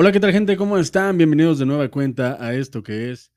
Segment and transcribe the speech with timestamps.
[0.00, 0.56] Hola, ¿qué tal gente?
[0.56, 1.18] ¿Cómo están?
[1.18, 3.32] Bienvenidos de nueva cuenta a esto que es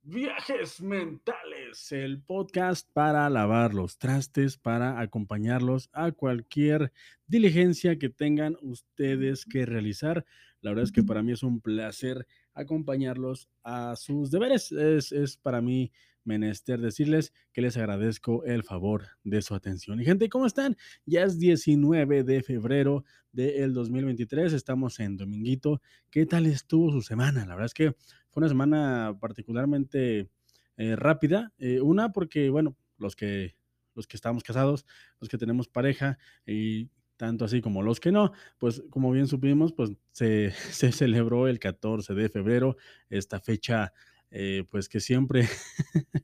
[0.00, 6.90] Viajes Mentales, el podcast para lavar los trastes, para acompañarlos a cualquier
[7.26, 10.24] diligencia que tengan ustedes que realizar.
[10.62, 14.72] La verdad es que para mí es un placer acompañarlos a sus deberes.
[14.72, 15.92] Es, es para mí
[16.26, 20.00] menester decirles que les agradezco el favor de su atención.
[20.00, 20.76] Y gente, ¿cómo están?
[21.06, 25.80] Ya es 19 de febrero del 2023, estamos en Dominguito.
[26.10, 27.46] ¿Qué tal estuvo su semana?
[27.46, 27.92] La verdad es que
[28.30, 30.28] fue una semana particularmente
[30.76, 31.52] eh, rápida.
[31.58, 33.56] Eh, una porque, bueno, los que,
[33.94, 34.84] los que estamos casados,
[35.20, 39.72] los que tenemos pareja y tanto así como los que no, pues como bien supimos,
[39.72, 42.76] pues se, se celebró el 14 de febrero,
[43.08, 43.92] esta fecha
[44.30, 45.48] eh, pues que siempre,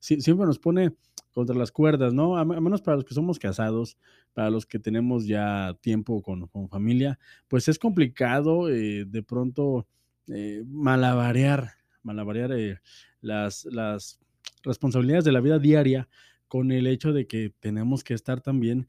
[0.00, 0.94] siempre nos pone
[1.32, 2.36] contra las cuerdas, ¿no?
[2.36, 3.98] A, menos para los que somos casados,
[4.32, 7.18] para los que tenemos ya tiempo con, con familia,
[7.48, 9.86] pues es complicado eh, de pronto
[10.28, 12.80] eh, malabarear, malabarear
[13.20, 14.20] las, las
[14.62, 16.08] responsabilidades de la vida diaria
[16.46, 18.86] con el hecho de que tenemos que estar también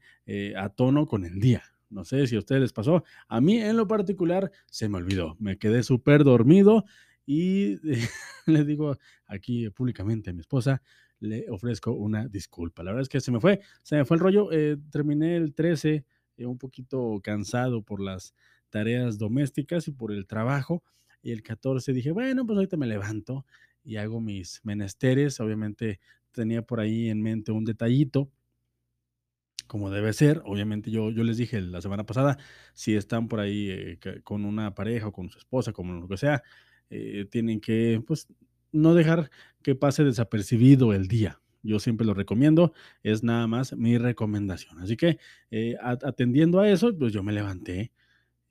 [0.56, 1.64] a tono con el día.
[1.88, 3.04] No sé si a ustedes les pasó.
[3.28, 5.36] A mí en lo particular se me olvidó.
[5.38, 6.84] Me quedé súper dormido
[7.26, 7.76] y
[8.46, 8.96] le digo
[9.26, 10.80] aquí públicamente a mi esposa,
[11.18, 12.82] le ofrezco una disculpa.
[12.82, 14.52] La verdad es que se me fue, se me fue el rollo.
[14.52, 16.04] Eh, terminé el 13
[16.36, 18.34] eh, un poquito cansado por las
[18.70, 20.82] tareas domésticas y por el trabajo.
[21.22, 23.44] Y el 14 dije, bueno, pues ahorita me levanto
[23.82, 25.40] y hago mis menesteres.
[25.40, 28.30] Obviamente tenía por ahí en mente un detallito
[29.66, 30.42] como debe ser.
[30.44, 32.38] Obviamente yo, yo les dije la semana pasada,
[32.74, 36.16] si están por ahí eh, con una pareja o con su esposa, como lo que
[36.16, 36.42] sea,
[36.90, 38.28] eh, tienen que, pues,
[38.72, 39.30] no dejar
[39.62, 41.40] que pase desapercibido el día.
[41.62, 44.78] Yo siempre lo recomiendo, es nada más mi recomendación.
[44.78, 45.18] Así que
[45.50, 47.92] eh, atendiendo a eso, pues yo me levanté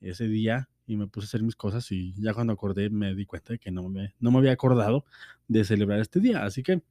[0.01, 3.25] ese día y me puse a hacer mis cosas y ya cuando acordé me di
[3.25, 5.05] cuenta de que no me, no me había acordado
[5.47, 6.43] de celebrar este día.
[6.43, 6.81] Así que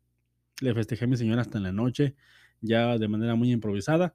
[0.60, 2.14] le festejé a mi señora hasta en la noche,
[2.60, 4.14] ya de manera muy improvisada,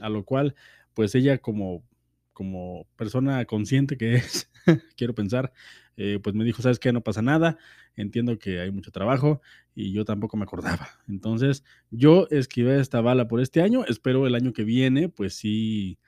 [0.00, 0.54] a lo cual
[0.94, 1.84] pues ella como
[2.32, 4.50] como persona consciente que es,
[4.96, 5.52] quiero pensar,
[5.96, 6.92] eh, pues me dijo, ¿sabes qué?
[6.92, 7.58] No pasa nada,
[7.96, 9.40] entiendo que hay mucho trabajo
[9.74, 10.88] y yo tampoco me acordaba.
[11.08, 15.98] Entonces, yo esquivé esta bala por este año, espero el año que viene, pues sí,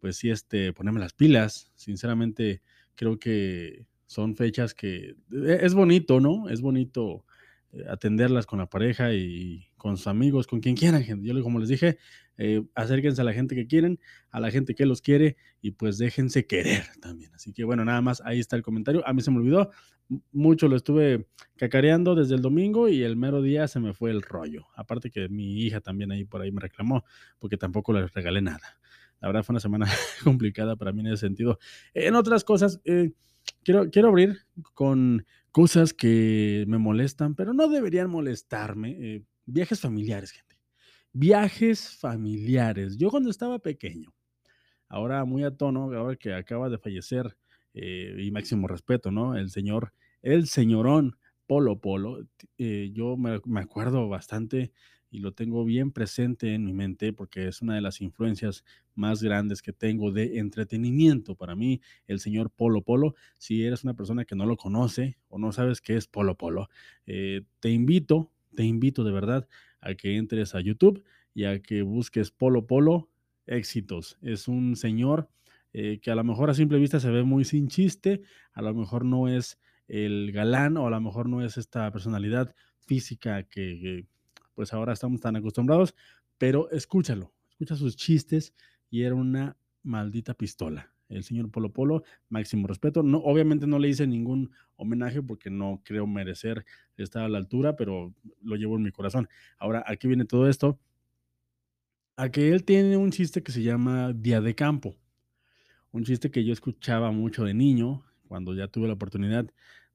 [0.00, 1.70] pues sí, este, ponerme las pilas.
[1.76, 2.62] Sinceramente,
[2.94, 6.48] creo que son fechas que e, es bonito, ¿no?
[6.48, 7.24] Es bonito
[7.72, 11.04] eh, atenderlas con la pareja y con sus amigos, con quien quieran.
[11.22, 11.98] Yo, como les dije,
[12.42, 15.98] eh, acérquense a la gente que quieren, a la gente que los quiere y pues
[15.98, 17.30] déjense querer también.
[17.34, 19.06] Así que bueno, nada más ahí está el comentario.
[19.06, 19.70] A mí se me olvidó,
[20.32, 24.22] mucho lo estuve cacareando desde el domingo y el mero día se me fue el
[24.22, 24.68] rollo.
[24.74, 27.04] Aparte que mi hija también ahí por ahí me reclamó
[27.38, 28.80] porque tampoco le regalé nada.
[29.20, 29.86] La verdad fue una semana
[30.24, 31.58] complicada para mí en ese sentido.
[31.92, 33.12] En otras cosas, eh,
[33.62, 34.38] quiero, quiero abrir
[34.72, 38.96] con cosas que me molestan, pero no deberían molestarme.
[38.98, 40.49] Eh, viajes familiares, gente
[41.12, 42.96] viajes familiares.
[42.96, 44.12] Yo cuando estaba pequeño,
[44.88, 47.36] ahora muy a tono, ahora que acaba de fallecer,
[47.74, 49.36] eh, y máximo respeto, ¿no?
[49.36, 51.16] El señor, el señorón
[51.46, 52.26] Polo Polo,
[52.58, 54.72] eh, yo me, acuerdo bastante
[55.10, 59.22] y lo tengo bien presente en mi mente porque es una de las influencias más
[59.22, 63.14] grandes que tengo de entretenimiento para mí, el señor Polo Polo.
[63.38, 66.68] Si eres una persona que no lo conoce o no sabes qué es Polo Polo,
[67.06, 69.48] eh, te invito, te invito de verdad
[69.80, 71.04] a que entres a YouTube
[71.34, 73.08] y a que busques Polo Polo
[73.46, 74.18] éxitos.
[74.22, 75.28] Es un señor
[75.72, 78.74] eh, que a lo mejor a simple vista se ve muy sin chiste, a lo
[78.74, 79.58] mejor no es
[79.88, 84.06] el galán o a lo mejor no es esta personalidad física que,
[84.54, 85.94] pues ahora estamos tan acostumbrados,
[86.38, 88.54] pero escúchalo, escucha sus chistes
[88.88, 93.02] y era una maldita pistola el señor Polo Polo, máximo respeto.
[93.02, 96.64] No, obviamente no le hice ningún homenaje porque no creo merecer
[96.96, 99.28] estar a la altura, pero lo llevo en mi corazón.
[99.58, 100.78] Ahora, aquí viene todo esto.
[102.16, 104.96] A que él tiene un chiste que se llama Día de Campo.
[105.90, 109.46] Un chiste que yo escuchaba mucho de niño, cuando ya tuve la oportunidad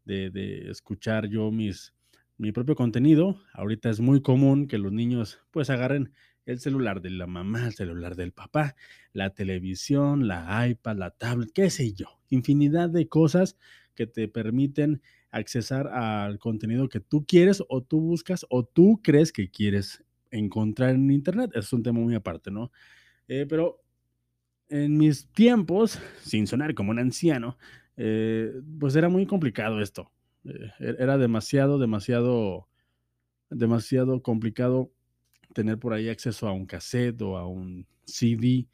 [0.04, 1.94] de, escuchar yo mis,
[2.38, 3.40] mi propio contenido.
[3.54, 6.12] Ahorita es muy común que los niños pues agarren
[6.46, 8.76] el celular de la mamá, el celular del papá,
[9.14, 13.58] la televisión, la iPad, la tablet, qué sé yo, infinidad de cosas
[13.96, 15.02] que te permiten
[15.32, 20.92] accesar al contenido que tú quieres o tú buscas o tú crees que quieres encontrar
[20.92, 21.52] en Internet.
[21.54, 22.72] Es un tema muy aparte, ¿no?
[23.28, 23.82] Eh, pero
[24.70, 27.58] en mis tiempos, sin sonar como un anciano,
[27.98, 30.12] eh, pues era muy complicado esto.
[30.46, 32.68] Eh, e-, era demasiado, demasiado,
[33.50, 34.92] demasiado complicado
[35.56, 38.68] tener por ahí acceso a un cassette o a un CD.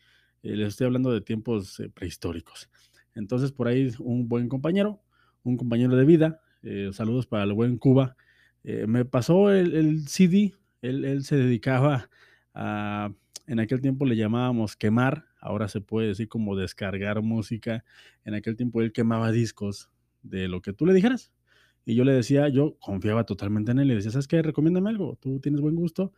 [0.44, 2.70] Eh, les estoy hablando de tiempos eh, prehistóricos.
[3.16, 5.02] Entonces, por ahí un buen compañero,
[5.44, 8.18] un compañero de vida, eh, saludos para el buen Cuba,
[8.64, 12.10] eh, me pasó el, CD, él, él, se dedicaba
[12.54, 13.14] a,
[13.48, 17.84] en aquel tiempo le llamábamos quemar, ahora se puede decir como descargar música,
[18.26, 19.90] en aquel tiempo él quemaba discos
[20.24, 21.32] de lo que tú le dijeras.
[21.84, 24.42] Y yo le decía, yo confiaba totalmente en él, le decía, ¿sabes qué?
[24.42, 26.14] Recomiéndame algo, tú tienes buen gusto,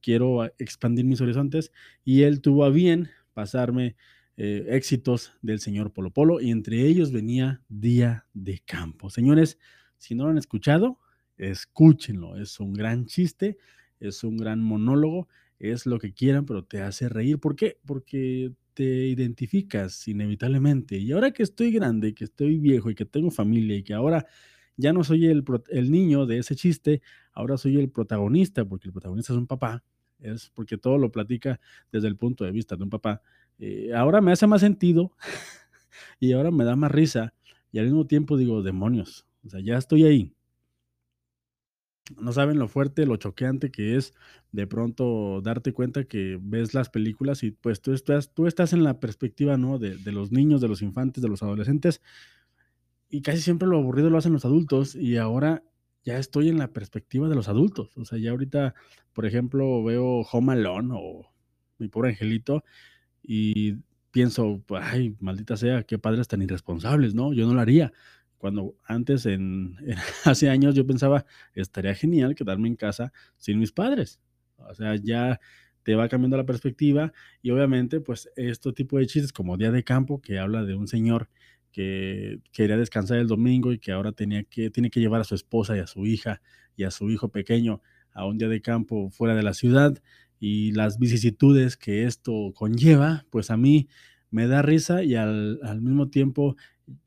[0.00, 1.72] quiero expandir mis horizontes.
[2.04, 3.96] Y él tuvo a bien pasarme
[4.36, 9.08] eh, éxitos del señor Polo Polo y entre ellos venía Día de Campo.
[9.08, 9.58] Señores,
[9.96, 10.98] si no lo han escuchado,
[11.38, 12.36] escúchenlo.
[12.36, 13.56] Es un gran chiste,
[14.00, 15.28] es un gran monólogo,
[15.58, 17.38] es lo que quieran, pero te hace reír.
[17.38, 17.78] ¿Por qué?
[17.86, 20.98] Porque te identificas inevitablemente.
[20.98, 24.26] Y ahora que estoy grande, que estoy viejo y que tengo familia y que ahora
[24.76, 27.02] ya no soy el, el niño de ese chiste,
[27.32, 29.82] ahora soy el protagonista, porque el protagonista es un papá,
[30.18, 31.60] es porque todo lo platica
[31.92, 33.22] desde el punto de vista de un papá.
[33.58, 35.12] Eh, ahora me hace más sentido
[36.20, 37.32] y ahora me da más risa
[37.72, 40.32] y al mismo tiempo digo, demonios, o sea, ya estoy ahí.
[42.20, 44.14] No saben lo fuerte, lo choqueante que es
[44.52, 48.84] de pronto darte cuenta que ves las películas y pues tú estás, tú estás en
[48.84, 49.78] la perspectiva, ¿no?
[49.78, 52.00] De, de los niños, de los infantes, de los adolescentes
[53.08, 55.62] y casi siempre lo aburrido lo hacen los adultos y ahora
[56.04, 57.96] ya estoy en la perspectiva de los adultos.
[57.96, 58.74] O sea, ya ahorita,
[59.12, 61.32] por ejemplo, veo Home Alone o
[61.78, 62.64] Mi Pobre Angelito
[63.22, 63.76] y
[64.12, 67.32] pienso, ay, maldita sea, qué padres tan irresponsables, ¿no?
[67.32, 67.92] Yo no lo haría.
[68.38, 69.76] Cuando antes, en,
[70.24, 74.20] hace años, yo pensaba, estaría genial quedarme en casa sin mis padres.
[74.58, 75.40] O sea, ya
[75.82, 77.12] te va cambiando la perspectiva
[77.42, 80.88] y obviamente, pues, este tipo de chistes como Día de Campo, que habla de un
[80.88, 81.28] señor
[81.76, 85.34] que quería descansar el domingo y que ahora tenía que, tiene que llevar a su
[85.34, 86.40] esposa y a su hija
[86.74, 87.82] y a su hijo pequeño
[88.14, 89.94] a un día de campo fuera de la ciudad
[90.40, 93.88] y las vicisitudes que esto conlleva, pues a mí
[94.30, 96.56] me da risa y al, al mismo tiempo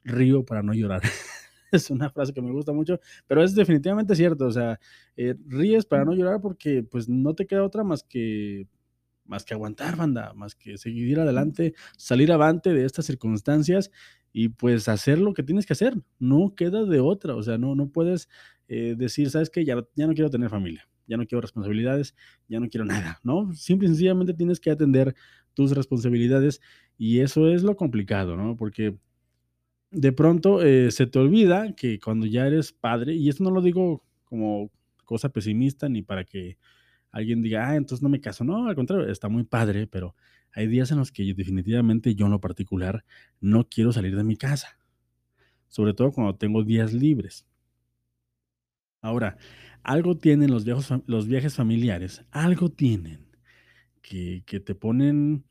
[0.04, 1.02] río para no llorar.
[1.72, 4.80] es una frase que me gusta mucho, pero es definitivamente cierto, o sea,
[5.18, 8.68] eh, ríes para no llorar porque pues no te queda otra más que
[9.26, 13.92] más que aguantar, banda, más que seguir adelante, salir avante de estas circunstancias
[14.32, 17.76] y pues hacer lo que tienes que hacer, no queda de otra, o sea, no,
[17.76, 18.30] no puedes
[18.68, 22.16] eh, decir, sabes que ya, ya no quiero tener familia, ya no quiero responsabilidades,
[22.48, 23.54] ya no quiero nada, ¿no?
[23.54, 25.16] Simple y sencillamente tienes que atender
[25.54, 26.62] tus responsabilidades
[26.98, 28.56] y eso es lo complicado, ¿no?
[28.56, 28.98] Porque
[29.92, 33.62] de pronto eh, se te olvida que cuando ya eres padre, y esto no lo
[33.62, 34.72] digo como
[35.04, 36.58] cosa pesimista ni para que
[37.12, 40.16] alguien diga, ah, entonces no me caso, no, al contrario, está muy padre, pero
[40.54, 43.06] hay días en los que definitivamente yo en lo particular
[43.40, 44.78] no quiero salir de mi casa,
[45.68, 47.46] sobre todo cuando tengo días libres.
[49.02, 49.38] Ahora,
[49.84, 50.66] algo tienen los
[51.28, 53.28] viajes, familiares, algo tienen
[54.02, 55.46] que, que te ponen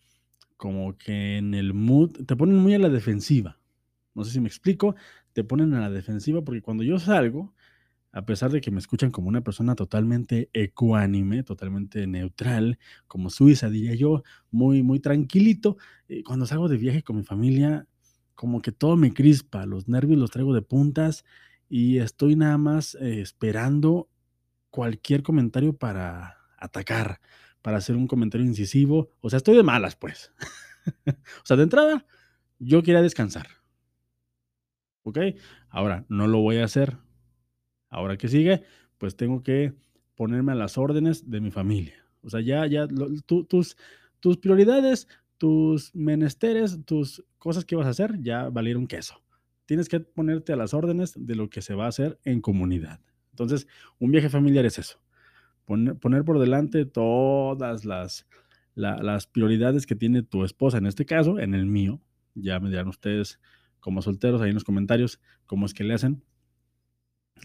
[0.57, 3.59] como que en el mood, te ponen muy a la defensiva.
[4.15, 4.97] No sé si me explico,
[5.33, 7.55] te ponen a la defensiva porque cuando yo salgo,
[8.19, 13.71] a pesar de que me escuchan como una persona totalmente ecuánime, totalmente neutral, como Suiza,
[13.71, 15.77] diría yo, muy, muy tranquilito,
[16.09, 17.87] eh, cuando salgo de viaje con mi familia,
[18.35, 21.25] como que todo me crispa, los nervios los traigo de puntas
[21.69, 24.09] y estoy nada más eh, esperando
[24.71, 27.21] cualquier comentario para atacar,
[27.63, 29.13] para hacer un comentario incisivo.
[29.21, 30.33] O sea, estoy de malas, pues.
[31.07, 32.05] o sea, de entrada,
[32.59, 33.47] yo quería descansar.
[35.05, 35.19] ¿Ok?
[35.69, 36.99] Ahora, no lo voy a hacer
[37.89, 38.63] Ahora que sigue,
[38.99, 39.75] pues tengo que
[40.15, 42.05] ponerme a las órdenes de mi familia.
[42.23, 42.87] O sea, ya, ya,
[43.27, 43.77] tus,
[44.21, 49.23] tus prioridades, tus menesteres, tus cosas que vas a hacer, ya valieron queso.
[49.67, 53.01] Tienes que ponerte a las órdenes de lo que se va a hacer en comunidad.
[53.31, 53.69] Entonces,
[53.99, 55.01] un viaje familiar es eso.
[55.65, 58.27] Poner, por delante todas las,
[58.75, 62.01] la, las prioridades que tiene tu esposa, en este caso, en el mío.
[62.35, 63.39] Ya me dirán ustedes,
[63.79, 66.23] como solteros, ahí en los comentarios, cómo es que le hacen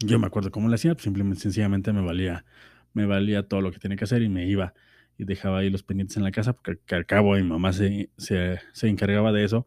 [0.00, 2.44] yo me acuerdo cómo lo hacía, pues simplemente, sencillamente me valía,
[2.92, 4.74] me valía todo lo que tenía que hacer y me iba
[5.18, 8.58] y dejaba ahí los pendientes en la casa porque al cabo mi mamá se, se,
[8.72, 9.66] se encargaba de eso.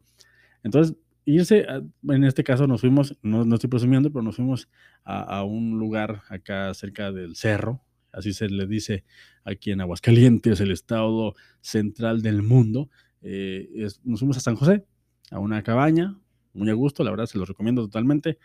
[0.63, 1.81] Entonces, irse, a,
[2.13, 4.69] en este caso nos fuimos, no, no, estoy presumiendo, pero nos fuimos
[5.03, 7.81] a, a, un lugar acá cerca del cerro,
[8.11, 9.03] así se le dice
[9.43, 12.89] aquí en Aguascalientes, el estado central del mundo.
[13.21, 14.85] Eh, nos fuimos a San José,
[15.31, 16.17] a una cabaña,
[16.53, 18.37] muy a gusto, la verdad se lo recomiendo totalmente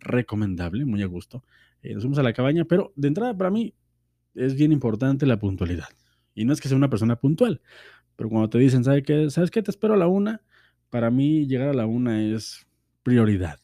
[0.00, 1.44] recomendable, muy a gusto.
[1.82, 3.74] Eh, nos fuimos a la cabaña, pero de entrada para mí
[4.34, 5.88] es bien importante la puntualidad.
[6.34, 7.60] Y no es que sea una persona puntual,
[8.16, 9.30] pero cuando te dicen, ¿sabes qué?
[9.30, 9.62] ¿Sabes qué?
[9.62, 10.42] Te espero a la una.
[10.90, 12.66] Para mí llegar a la una es
[13.02, 13.58] prioridad.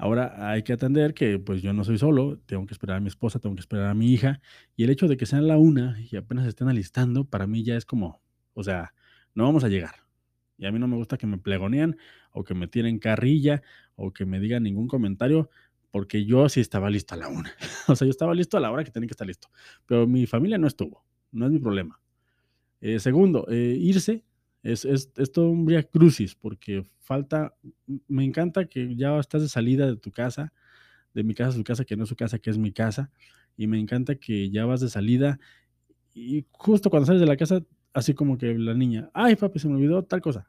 [0.00, 3.08] Ahora hay que atender que pues yo no soy solo, tengo que esperar a mi
[3.08, 4.40] esposa, tengo que esperar a mi hija,
[4.74, 7.76] y el hecho de que sean la una y apenas estén alistando, para mí ya
[7.76, 8.22] es como,
[8.54, 8.94] o sea,
[9.34, 9.96] no vamos a llegar.
[10.60, 11.96] Y a mí no me gusta que me plegonean
[12.32, 13.62] o que me tiren carrilla
[13.96, 15.48] o que me digan ningún comentario
[15.90, 17.50] porque yo sí estaba listo a la una.
[17.88, 19.48] o sea, yo estaba listo a la hora que tenía que estar listo.
[19.86, 21.02] Pero mi familia no estuvo.
[21.32, 21.98] No es mi problema.
[22.82, 24.22] Eh, segundo, eh, irse
[24.62, 27.54] es, es, es, todo un via crucis porque falta,
[28.06, 30.52] me encanta que ya estás de salida de tu casa,
[31.14, 33.10] de mi casa a su casa, que no es su casa, que es mi casa,
[33.56, 35.38] y me encanta que ya vas de salida
[36.14, 39.68] y justo cuando sales de la casa, así como que la niña, ay papi, se
[39.68, 40.48] me olvidó tal cosa.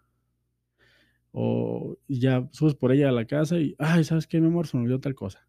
[1.32, 4.68] O ya subes por ella a la casa y, ay, ¿sabes qué, mi amor?
[4.68, 5.48] Se me olvidó tal cosa.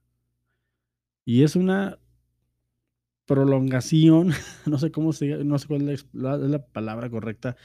[1.25, 1.99] Y es una
[3.27, 4.31] prolongación,
[4.67, 7.57] no sé cómo se, no sé cuál es la, la palabra correcta,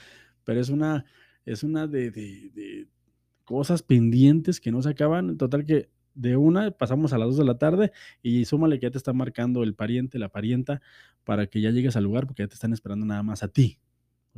[0.44, 1.04] pero es una,
[1.44, 2.88] es una de, de, de,
[3.44, 5.38] cosas pendientes que no se acaban.
[5.38, 7.92] Total que de una pasamos a las dos de la tarde
[8.22, 10.82] y súmale que ya te está marcando el pariente, la parienta,
[11.24, 13.78] para que ya llegues al lugar porque ya te están esperando nada más a ti.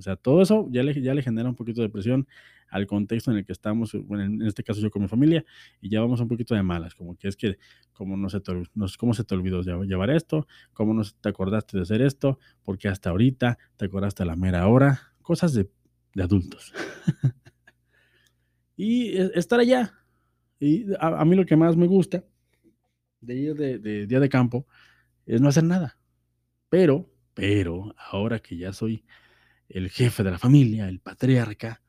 [0.00, 2.26] O sea, todo eso ya le, genera un poquito de presión
[2.70, 5.44] al contexto en el que estamos, bueno, en este caso yo con mi familia,
[5.82, 7.58] y ya vamos un poquito de malas, como que es que,
[7.92, 8.50] como no se te,
[8.98, 10.46] ¿cómo se te olvidó llevar esto?
[10.72, 12.38] ¿Cómo no te acordaste de hacer esto?
[12.62, 15.68] Porque hasta ahorita te acordaste a la mera hora, cosas de,
[16.18, 16.72] adultos.
[18.76, 19.92] y estar allá,
[20.58, 22.24] y a, a, mí lo que más me gusta
[23.20, 24.66] de ir de, de día de campo
[25.26, 25.98] es no hacer nada.
[26.70, 29.04] Pero, pero, ahora que ya soy
[29.70, 31.82] el jefe de la familia, el patriarca,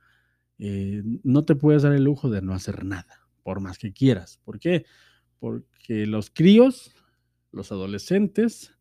[0.60, 4.40] eh, no te puedes dar el lujo de no hacer nada, por más que quieras.
[4.46, 4.86] ¿Por qué?
[5.40, 6.96] Porque los críos,
[7.52, 8.74] los adolescentes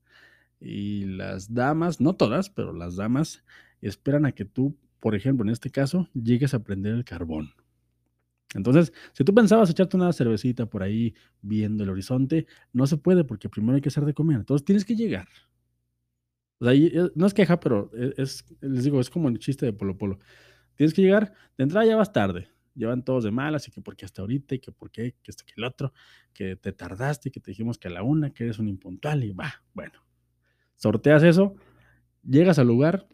[0.61, 3.43] y las damas, no todas, pero las damas,
[3.81, 7.55] esperan a que tú, por ejemplo, en este caso, llegues a prender el carbón.
[8.55, 13.25] Entonces, si tú pensabas echarte una cervecita por ahí viendo el horizonte, no se puede
[13.25, 14.39] porque primero hay que hacer de comer.
[14.39, 15.29] Entonces tienes que llegar.
[16.61, 19.73] O sea, no es queja, pero e, es, les digo, es como el chiste de
[19.73, 20.19] Polo Polo.
[20.77, 22.49] Tienes que llegar, de entrada ya vas tarde.
[22.75, 25.45] Llevan todos de mal, así que porque hasta ahorita, y que por qué, que esto,
[25.45, 25.93] que el otro,
[26.33, 29.33] que te tardaste, que te dijimos que a la una, que eres un impuntual, y
[29.33, 30.05] va, bueno.
[30.77, 31.57] Sorteas eso,
[32.23, 33.09] llegas al lugar,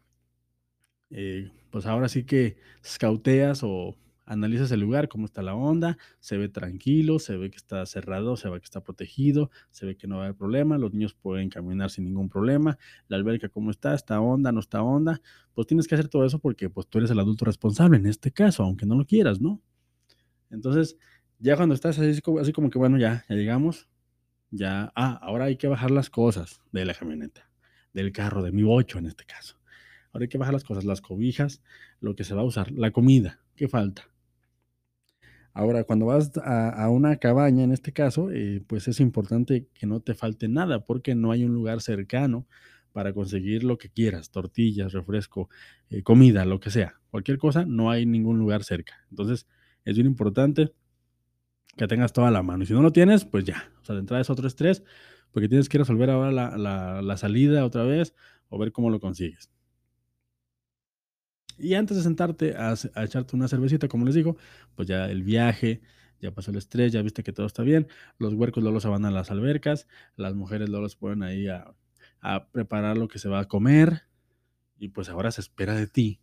[1.10, 6.36] eh, pues ahora sí que scouteas o analizas el lugar, cómo está la onda, se
[6.36, 10.08] ve tranquilo, se ve que está cerrado, se ve que está protegido, se ve que
[10.08, 12.76] no va a haber problema, los niños pueden caminar sin ningún problema,
[13.08, 15.22] la alberca cómo está, está onda, no está onda,
[15.54, 18.32] pues tienes que hacer todo eso porque pues tú eres el adulto responsable en este
[18.32, 19.62] caso, aunque no lo quieras, ¿no?
[20.50, 20.98] Entonces,
[21.38, 23.88] ya cuando estás así, así como que bueno, ya, ya llegamos,
[24.50, 27.48] ya, ah, ahora hay que bajar las cosas de la camioneta,
[27.92, 29.56] del carro, de mi bocho en este caso.
[30.12, 31.62] Ahora hay que bajar las cosas, las cobijas,
[32.00, 34.08] lo que se va a usar, la comida, ¿qué falta?
[35.56, 39.86] Ahora, cuando vas a, a una cabaña, en este caso, eh, pues es importante que
[39.86, 42.46] no te falte nada porque no hay un lugar cercano
[42.92, 45.48] para conseguir lo que quieras, tortillas, refresco,
[45.88, 49.06] eh, comida, lo que sea, cualquier cosa, no hay ningún lugar cerca.
[49.08, 49.46] Entonces,
[49.86, 50.74] es bien importante
[51.74, 52.64] que tengas toda la mano.
[52.64, 53.72] Y si no lo tienes, pues ya.
[53.80, 54.84] O sea, de entrada es otro estrés,
[55.30, 56.30] porque tienes que resolver ahora
[57.00, 58.14] la, salida otra vez
[58.50, 59.50] o ver cómo lo consigues.
[61.58, 64.36] Y antes de sentarte a, echarte una cervecita, como les digo,
[64.74, 65.80] pues ya el viaje,
[66.20, 67.88] ya pasó el estrés, ya viste que todo está bien.
[68.18, 69.86] Los huercos luego se van a las albercas,
[70.16, 71.74] las mujeres luego se ponen ahí a,
[72.20, 74.02] a preparar lo que se va a comer.
[74.78, 76.20] Y pues ahora se espera de ti,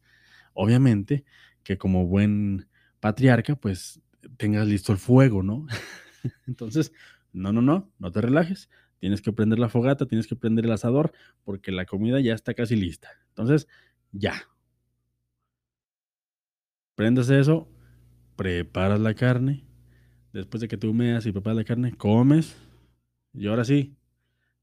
[0.54, 1.26] obviamente,
[1.64, 2.68] que como buen
[3.00, 4.02] patriarca, pues
[4.38, 5.66] tengas listo el fuego, ¿no?
[6.48, 6.92] Entonces,
[7.32, 8.70] no, no, no, no te relajes.
[9.00, 11.12] Tienes que prender la fogata, tienes que prender el asador,
[11.44, 13.10] porque la comida ya está casi lista.
[13.30, 13.68] Entonces,
[14.12, 14.48] ya,
[16.96, 17.68] prendes eso,
[18.36, 19.64] preparas la carne,
[20.32, 22.56] después de que tú humeas y preparas la carne, comes,
[23.34, 23.96] y ahora sí,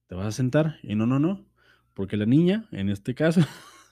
[0.07, 1.47] te vas a sentar, y no, no, no,
[1.95, 3.41] porque la niña, en este caso,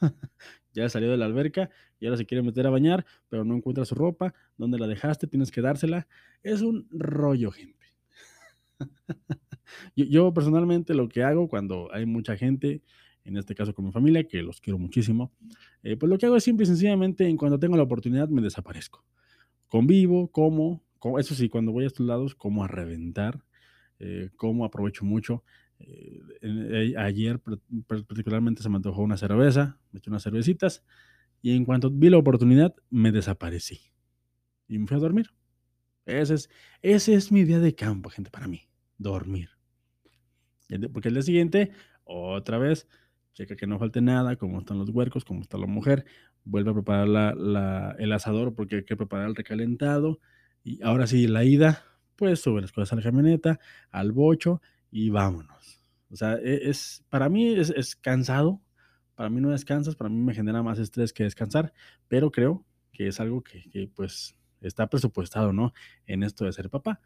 [0.72, 3.84] ya salió de la alberca y ahora se quiere meter a bañar, pero no encuentra
[3.84, 5.26] su ropa, ¿dónde la dejaste?
[5.26, 6.06] Tienes que dársela.
[6.42, 7.86] Es un rollo, gente.
[9.96, 12.82] yo, yo personalmente lo que hago cuando hay mucha gente,
[13.28, 15.32] en este caso con mi familia, que los quiero muchísimo,
[15.82, 18.42] eh, pues lo que hago es simple y sencillamente, en cuando tengo la oportunidad, me
[18.42, 19.04] desaparezco.
[19.68, 23.44] Convivo, como, como eso sí, cuando voy a estos lados, como a reventar,
[23.98, 25.44] eh, como aprovecho mucho.
[25.80, 27.40] Eh, eh, ayer
[27.86, 30.84] particularmente se me antojó una cerveza, me eché unas cervecitas,
[31.42, 33.80] y en cuanto vi la oportunidad, me desaparecí.
[34.68, 35.30] Y me fui a dormir.
[36.06, 36.50] Ese es,
[36.82, 39.50] ese es mi día de campo, gente, para mí, dormir.
[40.92, 41.70] Porque el día siguiente,
[42.04, 42.88] otra vez,
[43.46, 46.04] que no falte nada, cómo están los huercos, cómo está la mujer,
[46.44, 50.20] vuelve a preparar la, el asador porque hay que preparar el recalentado.
[50.64, 51.84] Y ahora sí, la ida,
[52.16, 55.84] pues sube las cosas a la camioneta, al bocho y vámonos.
[56.10, 58.60] O sea, e, es, para mí es, es cansado,
[59.14, 61.72] para mí no descansas, para mí me genera más estrés que descansar,
[62.08, 65.72] pero creo que es algo que, que, pues está presupuestado, ¿no?
[66.06, 67.00] En esto de ser papá.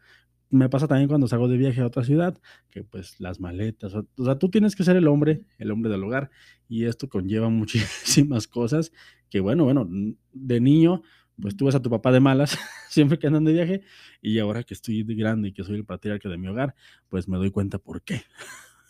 [0.53, 2.37] Me pasa también cuando salgo de viaje a otra ciudad,
[2.69, 6.03] que pues las maletas, o, sea, tú tienes que ser el hombre, el hombre del
[6.03, 6.29] hogar,
[6.69, 8.91] y esto conlleva muchísimas cosas
[9.31, 9.89] que, bueno, bueno,
[10.31, 11.01] de niño,
[11.41, 12.55] pues tú ves a tu papá de malas
[12.87, 13.81] siempre que andan de viaje,
[14.21, 16.75] y ahora que estoy de grande y que soy el patriarca de mi hogar,
[17.09, 18.21] pues me doy cuenta por qué.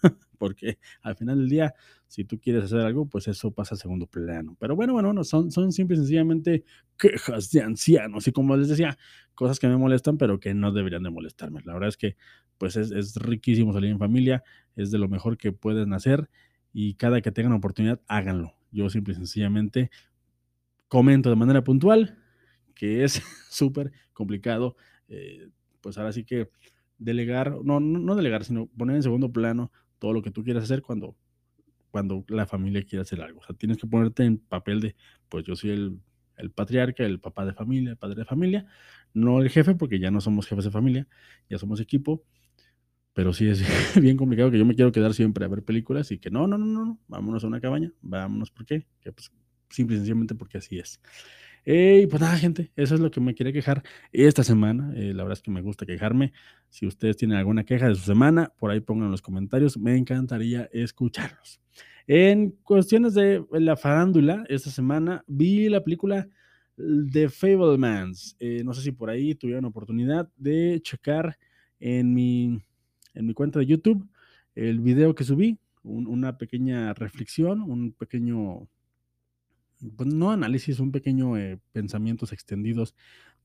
[0.38, 1.74] Porque al final del día,
[2.08, 4.56] si tú quieres hacer algo, pues eso pasa a segundo plano.
[4.60, 6.64] Pero bueno, bueno, no, son, son simple y sencillamente
[6.98, 8.28] quejas de ancianos.
[8.28, 8.98] Y como les decía,
[9.36, 11.62] cosas que me molestan, pero que no deberían de molestarme.
[11.66, 12.18] La verdad es que,
[12.58, 14.44] pues es, es riquísimo salir en familia,
[14.76, 16.30] es de lo mejor que pueden hacer.
[16.74, 18.56] Y cada que tengan oportunidad, háganlo.
[18.72, 19.92] Yo simple y sencillamente
[20.88, 22.18] comento de manera puntual
[22.74, 24.76] que es súper complicado.
[25.08, 25.50] Eh,
[25.82, 26.50] pues ahora sí que
[26.98, 29.72] delegar, no, no delegar, sino poner en segundo plano
[30.04, 31.16] todo lo que tú quieras hacer cuando,
[31.90, 33.40] cuando la familia quiere hacer algo.
[33.40, 34.98] O sea, tienes que ponerte en papel de,
[35.30, 35.98] pues yo soy el,
[36.36, 38.66] el patriarca, el papá de familia, el padre de familia,
[39.14, 41.08] no el jefe, porque ya no somos jefes de familia,
[41.50, 42.22] ya somos equipo.
[43.14, 43.64] Pero sí es
[44.02, 46.58] bien complicado que yo me quiero quedar siempre a ver películas y que no, no,
[46.58, 48.86] no, no, no vámonos a una cabaña, vámonos, ¿por qué?
[49.00, 49.32] Que pues
[49.70, 51.00] simple y sencillamente porque así es.
[51.66, 54.94] Y pues nada, gente, eso es lo que me quería quejar esta semana.
[54.96, 56.34] Eh, la verdad es que me gusta quejarme.
[56.70, 59.78] Si ustedes tienen alguna queja de su semana, por ahí pongan en los comentarios.
[59.78, 61.62] Me encantaría escucharlos.
[62.06, 66.28] En cuestiones de la farándula, esta semana vi la película
[67.12, 68.36] The Fablemans.
[68.40, 71.38] Eh, no sé si por ahí tuvieron oportunidad de checar
[71.80, 72.62] en mi,
[73.14, 74.06] en mi cuenta de YouTube
[74.56, 78.68] el video que subí, un, una pequeña reflexión, un pequeño
[79.96, 82.96] pues no análisis, un pequeño eh, pensamientos extendidos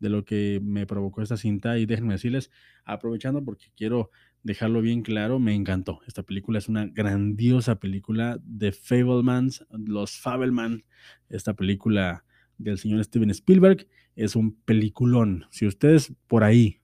[0.00, 2.50] de lo que me provocó esta cinta y déjenme decirles,
[2.84, 4.10] aprovechando porque quiero
[4.42, 6.00] dejarlo bien claro, me encantó.
[6.06, 10.84] Esta película es una grandiosa película de Fablemans, los Fableman,
[11.28, 12.24] esta película
[12.58, 15.46] del señor Steven Spielberg, es un peliculón.
[15.50, 16.80] Si ustedes por ahí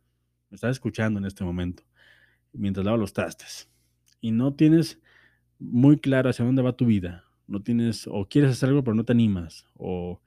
[0.51, 1.85] me están escuchando en este momento,
[2.53, 3.69] mientras lavo los trastes,
[4.21, 5.01] y no tienes
[5.59, 9.05] muy claro hacia dónde va tu vida, no tienes, o quieres hacer algo pero no
[9.05, 10.21] te animas, o,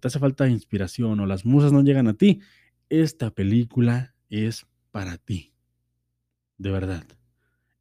[0.00, 2.40] te hace falta inspiración, o las musas no llegan a ti,
[2.88, 5.52] esta película es para ti.
[6.58, 7.04] De verdad.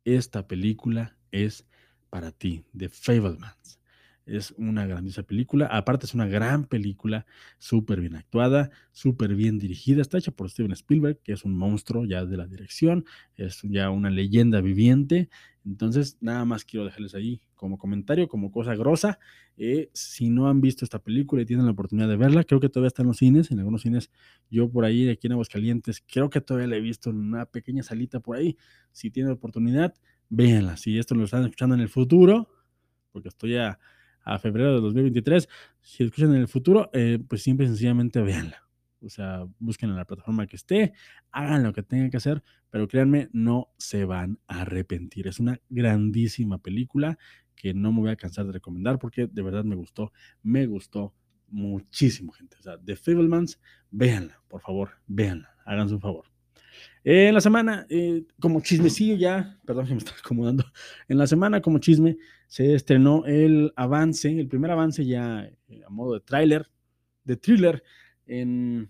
[0.06, 1.66] Esta película es
[2.10, 3.80] para ti, The Fablemans.
[4.26, 5.66] Es una grandiosa película.
[5.66, 7.26] Aparte, es una gran película,
[7.58, 10.02] súper bien actuada, súper bien dirigida.
[10.02, 13.04] Está hecha por Steven Spielberg, que es un monstruo ya de la dirección,
[13.36, 15.30] es ya una leyenda viviente.
[15.66, 19.20] Entonces, nada más quiero dejarles ahí como comentario, como cosa grosa.
[19.58, 22.70] Eh, si no han visto esta película y tienen la oportunidad de verla, creo que
[22.70, 24.10] todavía está en los cines, en algunos cines.
[24.50, 27.84] Yo por ahí, aquí en Aguascalientes, creo que todavía la he visto en una pequeña
[27.84, 28.58] salita por ahí.
[28.94, 29.94] Si tienen la oportunidad,
[30.30, 30.78] véanla.
[30.78, 32.50] Si esto lo están escuchando en el futuro,
[33.12, 33.80] porque estoy a
[34.24, 35.48] a febrero de 2023.
[35.82, 38.64] Si escuchan en el futuro, eh, pues simple y sencillamente véanla.
[39.02, 40.94] O sea, busquen en la plataforma que esté,
[41.32, 45.28] hagan lo que tengan que hacer, pero créanme, no se van a arrepentir.
[45.28, 47.18] Es una grandísima película
[47.56, 51.14] que no me voy a cansar de recomendar porque de verdad me gustó, me gustó
[51.50, 52.58] muchísimo, gente.
[52.60, 53.60] O sea, The Fablemans,
[53.92, 56.33] véanla, por favor, véanla, háganse un favor.
[57.06, 60.66] En la semana, eh, como chismecillo ya, perdón que me estaba acomodando,
[61.08, 65.90] en la semana como chisme se estrenó el avance, el primer avance ya eh, a
[65.90, 66.70] modo de tráiler,
[67.26, 67.84] de thriller
[68.26, 68.90] en,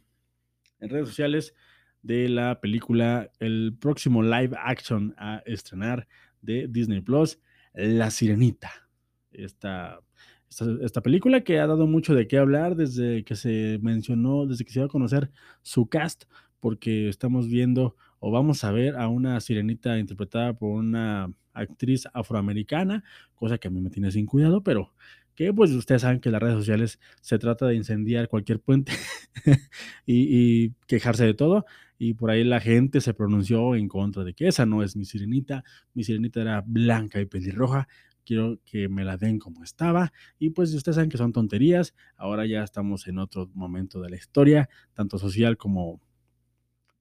[0.79, 1.55] en redes sociales
[2.03, 6.07] de la película, el próximo live action a estrenar
[6.41, 7.39] de Disney Plus,
[7.73, 8.71] La Sirenita.
[9.31, 10.01] Esta,
[10.49, 14.65] esta, esta, película que ha dado mucho de qué hablar desde que se mencionó, desde
[14.65, 16.25] que se dio a conocer su cast,
[16.63, 23.03] porque estamos viendo o vamos a ver a una sirenita interpretada por una actriz afroamericana,
[23.35, 24.93] cosa que a mí me tiene sin cuidado, pero
[25.35, 28.93] que pues ustedes saben que las redes sociales se trata de incendiar cualquier puente
[30.05, 31.65] y, y, quejarse de todo.
[31.99, 35.03] Y por ahí la gente se pronunció en contra de que esa no es mi
[35.03, 37.89] sirenita, mi sirenita era blanca y pelirroja,
[38.25, 40.13] quiero que me la den como estaba.
[40.39, 44.15] Y pues ustedes saben que son tonterías, ahora ya estamos en otro momento de la
[44.15, 45.99] historia, tanto social como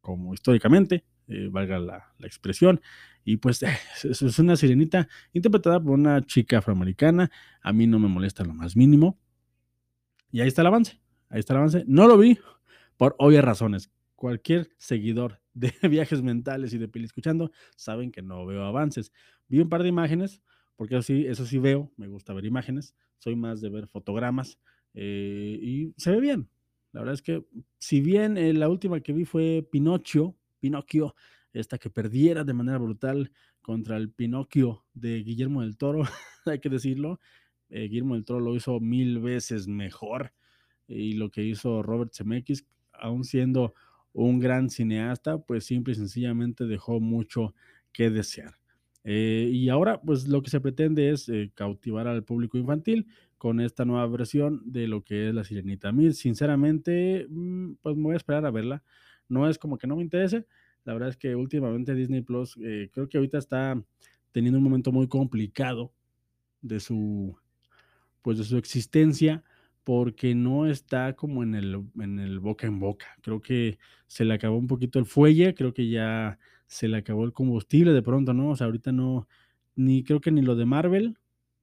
[0.03, 2.83] como históricamente, eh, valga la, expresión.
[3.25, 3.63] Y pues
[4.05, 7.31] es, es, una sirenita interpretada por una chica afroamericana.
[7.63, 9.19] A mí no me molesta lo más mínimo.
[10.31, 11.01] Y ahí está el avance.
[11.31, 11.85] Ahí está el avance.
[11.87, 12.39] No lo vi
[12.99, 13.91] por obvias razones.
[14.17, 19.13] Cualquier seguidor de viajes mentales y de peli escuchando saben que no veo avances.
[19.49, 20.43] Vi un par de imágenes,
[20.77, 21.93] porque eso sí, eso sí veo.
[21.97, 22.95] Me gusta ver imágenes.
[23.19, 24.59] Soy más de ver fotogramas.
[24.95, 26.49] Eh, y se ve bien.
[26.93, 27.45] La verdad es que,
[27.79, 31.15] si bien eh, la última que vi fue Pinocho, Pinocchio,
[31.53, 36.03] esta que perdiera de manera brutal contra el Pinocchio de Guillermo del Toro,
[36.47, 37.19] hay que decirlo.
[37.71, 40.33] Eh, Guillermo del Toro lo hizo mil veces mejor.
[40.87, 43.75] y lo que hizo Robert Zemeckis, aún siendo
[44.13, 47.55] un gran cineasta, pues simple y sencillamente dejó mucho
[47.93, 48.59] que desear.
[49.05, 53.07] Eh, y ahora, pues lo que se pretende es cautivar al público infantil
[53.43, 55.89] con esta nueva versión de lo que es La Sirenita.
[55.89, 58.85] A sinceramente, mm, pues me voy a esperar a verla.
[59.29, 60.47] No es como que no me interese.
[60.85, 63.83] La verdad es que últimamente Disney Plus, eh, creo que ahorita está
[64.31, 65.93] teniendo un momento muy complicado
[66.61, 67.37] de su,
[68.23, 69.43] pues de su existencia
[69.83, 73.07] porque no está como en el, en el boca en boca.
[73.23, 73.77] Creo que
[74.07, 77.93] se le acabó un poquito el fuelle, creo que ya se le acabó el combustible
[77.93, 78.51] de pronto, ¿no?
[78.51, 79.27] O sea, ahorita no,
[79.75, 81.19] ni creo que ni lo de Marvel,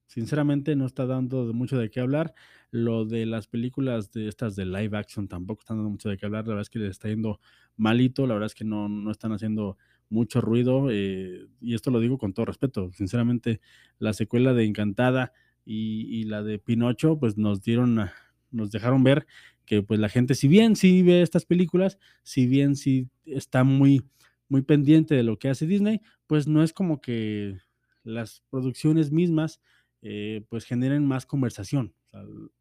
[0.10, 2.34] sinceramente no está dando mucho de qué hablar.
[2.72, 6.26] Lo de las películas de estas de live action tampoco están dando mucho de qué
[6.26, 6.46] hablar.
[6.46, 7.40] La verdad es que les está yendo
[7.78, 9.78] malito, la verdad es que no, no están haciendo
[10.10, 10.88] mucho ruido.
[10.90, 12.92] Eh, y esto lo digo con todo respeto.
[12.92, 13.62] Sinceramente,
[14.00, 15.32] la secuela de Encantada
[15.64, 18.10] y, la de Pinocho, pues nos dieron,
[18.50, 19.28] nos dejaron ver
[19.68, 24.02] que pues la gente, si bien sí ve estas películas, si bien sí está muy,
[24.48, 27.60] muy pendiente de lo que hace Disney, pues no es como que
[28.04, 29.62] las producciones mismas
[30.02, 31.94] eh, pues generen más conversación.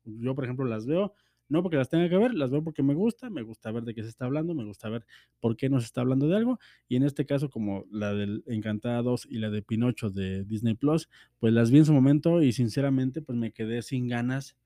[0.05, 1.15] yo, por ejemplo, las veo
[1.49, 3.95] no porque las tenga que ver, las veo porque me gusta, me gusta ver de
[3.95, 5.07] qué se está hablando, me gusta ver
[5.41, 6.59] por qué nos está hablando de algo.
[6.89, 10.75] Y en este caso, como la del Encantada 2 y la de Pinocho de Disney
[10.75, 14.57] Plus, pues las vi en su momento y sinceramente, pues me quedé sin ganas.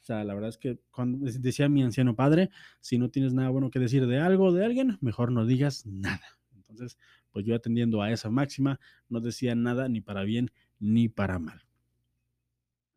[0.00, 2.48] O sea, la verdad es que cuando decía mi anciano padre,
[2.80, 6.38] si no tienes nada bueno que decir de algo, de alguien, mejor no digas nada.
[6.56, 6.96] Entonces,
[7.32, 11.69] pues yo atendiendo a esa máxima, no decía nada ni para bien ni para mal.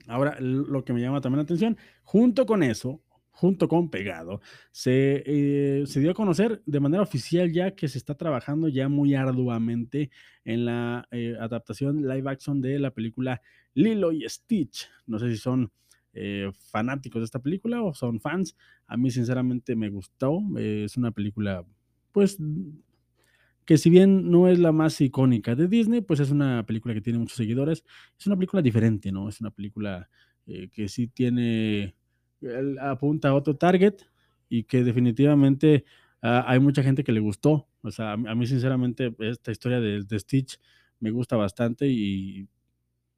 [0.07, 3.01] Ahora, lo que me llama también la atención, junto con eso,
[3.33, 4.41] junto con Pegado,
[4.85, 9.15] eh, se, dio a conocer de manera oficial ya que se está trabajando ya muy
[9.15, 10.11] arduamente
[10.45, 13.41] en la eh, adaptación live action de la película
[13.73, 14.87] Lilo y Stitch.
[15.07, 15.71] No sé si son
[16.13, 18.55] eh, fanáticos de esta película o son fans.
[18.85, 20.39] A mí sinceramente me gustó.
[20.57, 21.65] es una película,
[22.11, 22.37] pues,
[23.65, 27.01] que si bien no es la más icónica de Disney, pues es una película que
[27.01, 27.83] tiene muchos seguidores.
[28.19, 29.29] Es una película diferente, ¿no?
[29.29, 30.09] Es una película
[30.45, 31.95] que sí tiene
[32.43, 33.95] él apunta a otro target
[34.49, 35.85] y que definitivamente
[36.21, 37.67] ah, hay mucha gente que le gustó.
[37.81, 40.59] O sea, a, mí sinceramente esta historia de, Stitch
[40.99, 42.47] me gusta bastante y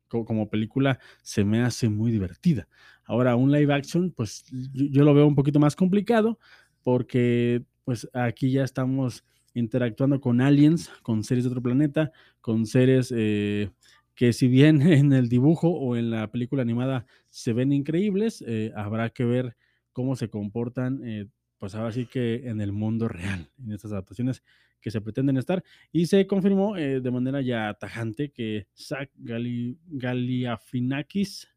[0.08, 2.68] como, película se me hace muy divertida.
[3.04, 6.40] Ahora, un live action, pues yo, lo veo un poquito más complicado
[6.84, 9.24] porque pues aquí ya estamos
[9.56, 13.72] interactuando con aliens, con seres de otro planeta, con seres eh,
[14.16, 18.72] que si bien en el dibujo o en la película animada se ven increíbles, eh,
[18.76, 19.56] habrá que ver
[19.92, 24.44] cómo se comportan, eh, pues ahora sí que en el mundo real, en estas adaptaciones
[24.82, 25.64] que se pretenden estar.
[25.92, 31.48] Y se confirmó eh, de manera ya tajante que Zach Gali, Galiafinakis,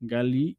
[0.00, 0.56] Gali,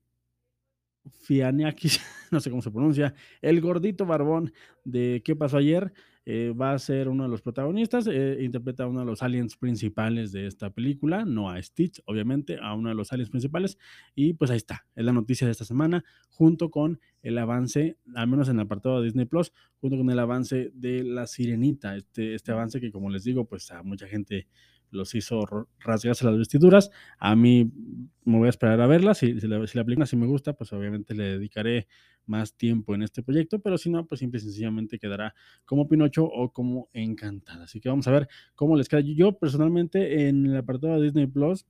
[2.31, 5.91] no sé cómo se pronuncia, el gordito barbón de ¿Qué pasó ayer?
[6.25, 9.57] Eh, va a ser uno de los protagonistas, eh, interpreta a uno de los aliens
[9.57, 13.77] principales de esta película, no a Stitch, obviamente, a uno de los aliens principales.
[14.15, 18.27] Y pues ahí está, es la noticia de esta semana, junto con el avance, al
[18.27, 22.35] menos en el apartado de Disney Plus, junto con el avance de La Sirenita, este,
[22.35, 24.47] este avance que como les digo, pues a mucha gente
[24.93, 26.89] los hizo rasgarse las vestiduras.
[27.17, 27.71] A mí
[28.23, 29.13] me voy a esperar a verla.
[29.13, 31.87] Si, si, la, si la película sí me gusta, pues obviamente le dedicaré
[32.25, 35.33] más tiempo en este proyecto, pero si no, pues simple y sencillamente quedará
[35.65, 37.65] como Pinocho o como Encantada.
[37.65, 39.01] Así que vamos a ver cómo les queda.
[39.01, 41.65] Yo personalmente en el apartado de Disney Plus,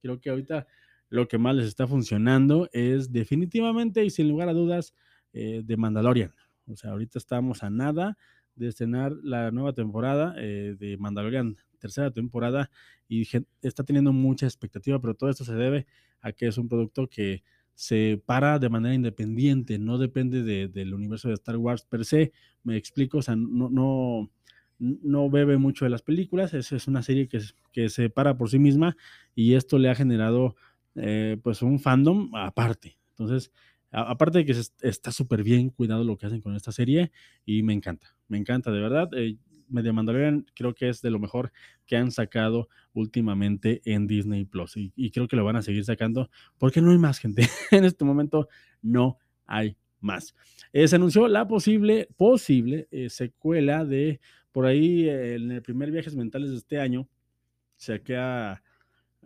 [0.00, 0.66] creo que ahorita
[1.10, 4.94] lo que más les está funcionando es definitivamente y sin lugar a dudas
[5.32, 6.34] eh, de Mandalorian.
[6.66, 8.18] O sea, ahorita estamos a nada
[8.54, 12.70] de estrenar la nueva temporada eh, de Mandalorian, tercera temporada,
[13.08, 13.26] y
[13.62, 15.86] está teniendo mucha expectativa, pero todo esto se debe
[16.20, 17.42] a que es un producto que
[17.78, 22.32] se para de manera independiente, no depende del universo de Star Wars per se,
[22.64, 24.32] me explico, o sea, no, no,
[24.80, 27.38] no bebe mucho de las películas, es, es una serie que,
[27.72, 28.96] que se para por sí misma
[29.36, 30.56] y esto le ha generado
[30.96, 32.98] eh, pues un fandom aparte.
[33.10, 33.52] Entonces,
[33.92, 37.12] aparte de que está súper bien cuidado lo que hacen con esta serie
[37.46, 39.08] y me encanta, me encanta de verdad.
[39.14, 39.36] Eh,
[39.68, 41.52] Media Mandalorian creo que es de lo mejor
[41.86, 46.30] que han sacado últimamente en Disney Plus y, creo que lo van a seguir sacando
[46.58, 47.42] porque no hay más gente.
[47.70, 48.48] en este momento
[48.82, 50.34] no hay más.
[50.72, 54.20] Eh, se anunció la posible, posible eh, secuela de
[54.52, 57.08] por ahí eh, en el primer Viajes Mentales de este año.
[57.76, 58.62] Saqué, a,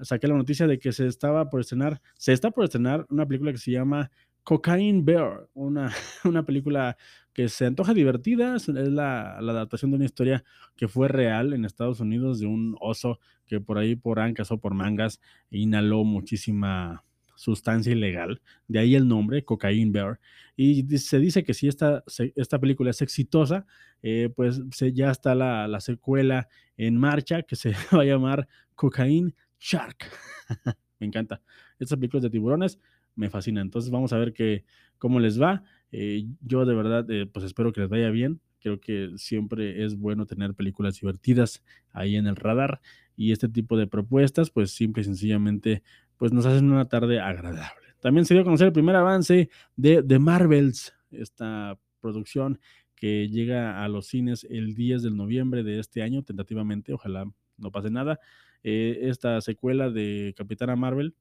[0.00, 3.52] saqué la noticia de que se estaba por estrenar, se está por estrenar una película
[3.52, 4.10] que se llama
[4.44, 5.92] Cocaine Bear, una,
[6.24, 6.96] una película
[7.32, 10.44] que se antoja divertida, es la, adaptación de una historia
[10.76, 14.58] que fue real en Estados Unidos de un oso que por ahí por ancas o
[14.58, 20.20] por mangas inhaló muchísima sustancia ilegal, de ahí el nombre, Cocaine Bear,
[20.54, 22.04] y se dice que si esta,
[22.36, 23.66] esta película es exitosa,
[24.02, 24.60] eh, pues
[24.94, 30.08] ya está la, la, secuela en marcha que se va a llamar Cocaine Shark.
[31.00, 31.40] me encanta.
[31.78, 32.78] Estas películas de tiburones
[33.14, 33.66] me fascinan.
[33.66, 34.64] Entonces vamos a ver que,
[34.98, 35.64] cómo les va.
[35.92, 38.40] Eh, yo de verdad, eh, pues espero que les vaya bien.
[38.60, 42.80] Creo que siempre es bueno tener películas divertidas ahí en el radar
[43.16, 45.82] y este tipo de propuestas, pues simple y sencillamente,
[46.16, 47.88] pues nos hacen una tarde agradable.
[48.00, 52.58] También se dio a conocer el primer avance de The Marvels, esta producción
[52.96, 57.70] que llega a los cines el 10 de noviembre de este año, tentativamente, ojalá no
[57.70, 58.18] pase nada.
[58.62, 61.14] Eh, esta secuela de Capitana Marvel,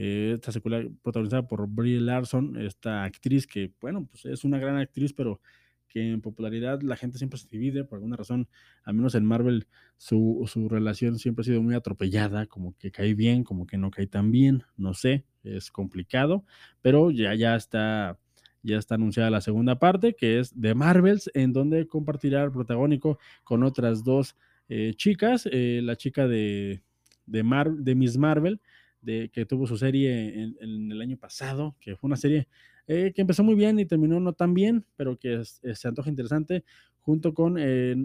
[0.00, 4.76] eh, esta secuela protagonizada por Brie Larson, esta actriz que, bueno, pues es una gran
[4.76, 5.40] actriz, pero
[5.88, 8.46] que en popularidad la gente siempre se divide por alguna razón,
[8.84, 13.14] al menos en Marvel su, su, relación siempre ha sido muy atropellada, como que cae
[13.14, 16.44] bien, como que no cae tan bien, no sé, es complicado,
[16.80, 18.20] pero ya, ya está
[18.62, 23.18] ya está anunciada la segunda parte, que es de Marvels, en donde compartirá el protagónico
[23.42, 24.36] con otras dos
[24.68, 26.82] eh, chicas, eh, la chica de,
[27.26, 28.60] de, Mar, de Miss Marvel,
[29.00, 32.48] de, que tuvo su serie en, el año pasado, que fue una serie
[32.86, 36.10] eh, que empezó muy bien y terminó no tan bien, pero que es, se antoja
[36.10, 36.64] interesante,
[37.00, 37.96] junto con, eh,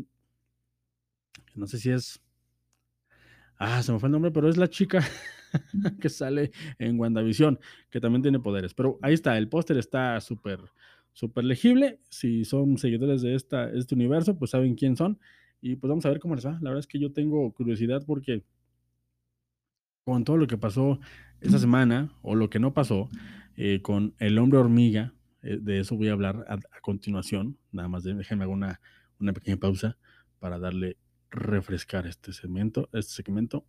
[1.56, 2.22] no sé si es,
[3.58, 5.04] ah, se me fue el nombre, pero es la chica
[6.02, 8.74] que sale en WandaVision, que también tiene poderes.
[8.74, 10.60] Pero ahí está, el póster está súper,
[11.14, 12.00] súper legible.
[12.10, 15.20] Si son seguidores de esta, este universo, pues saben quién son.
[15.62, 16.54] Y pues vamos a ver cómo les va.
[16.62, 18.44] La verdad es que yo tengo curiosidad porque
[20.06, 21.00] con todo lo que pasó
[21.42, 23.10] esta semana, o lo que no pasó,
[23.58, 27.58] eh, con el hombre hormiga, eh, de eso voy a hablar a, continuación.
[27.72, 28.80] Nada más déjenme hago una,
[29.34, 29.98] pequeña pausa
[30.40, 30.98] para darle
[31.30, 33.66] refrescar este segmento, este segmento.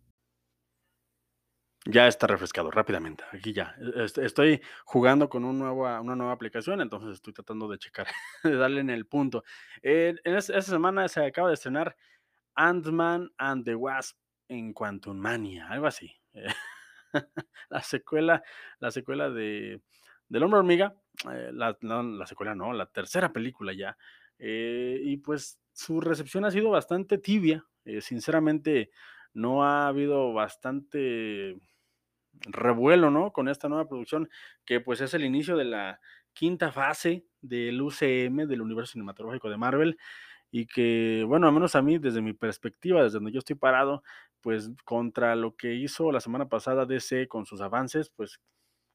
[1.87, 3.23] Ya está refrescado rápidamente.
[3.31, 3.75] Aquí ya.
[4.17, 8.07] Estoy jugando con una nueva aplicación, entonces estoy tratando de checar,
[8.43, 9.43] de darle en el punto.
[9.83, 11.95] Eh, en esta semana se acaba de estrenar
[12.55, 14.17] Ant-Man and the Wasp
[14.47, 16.11] en Quantum Mania, algo así.
[17.69, 18.43] la secuela,
[18.79, 19.81] la secuela de
[20.27, 20.95] del Hombre Hormiga,
[21.31, 23.97] eh, la, la, la, secuela no, la tercera película ya.
[24.39, 27.65] Eh, y pues su recepción ha sido bastante tibia.
[27.85, 28.89] Eh, sinceramente,
[29.33, 31.57] no ha habido bastante
[32.41, 33.31] revuelo, ¿no?
[33.31, 34.29] Con esta nueva producción,
[34.65, 35.99] que pues es el inicio de la
[36.33, 39.97] quinta fase del UCM, del universo cinematográfico de Marvel,
[40.51, 44.03] y que, bueno, al menos a mí, desde mi perspectiva, desde donde yo estoy parado,
[44.45, 48.39] pues contra lo que hizo la semana pasada DC con sus avances, pues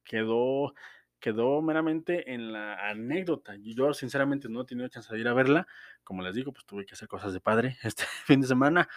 [0.04, 0.74] quedó
[1.18, 3.56] quedó meramente en la anécdota.
[3.58, 5.66] Yo sinceramente no he tenido chance de ir a verla,
[6.04, 8.88] como les digo, pues tuve que hacer cosas de padre este fin de semana,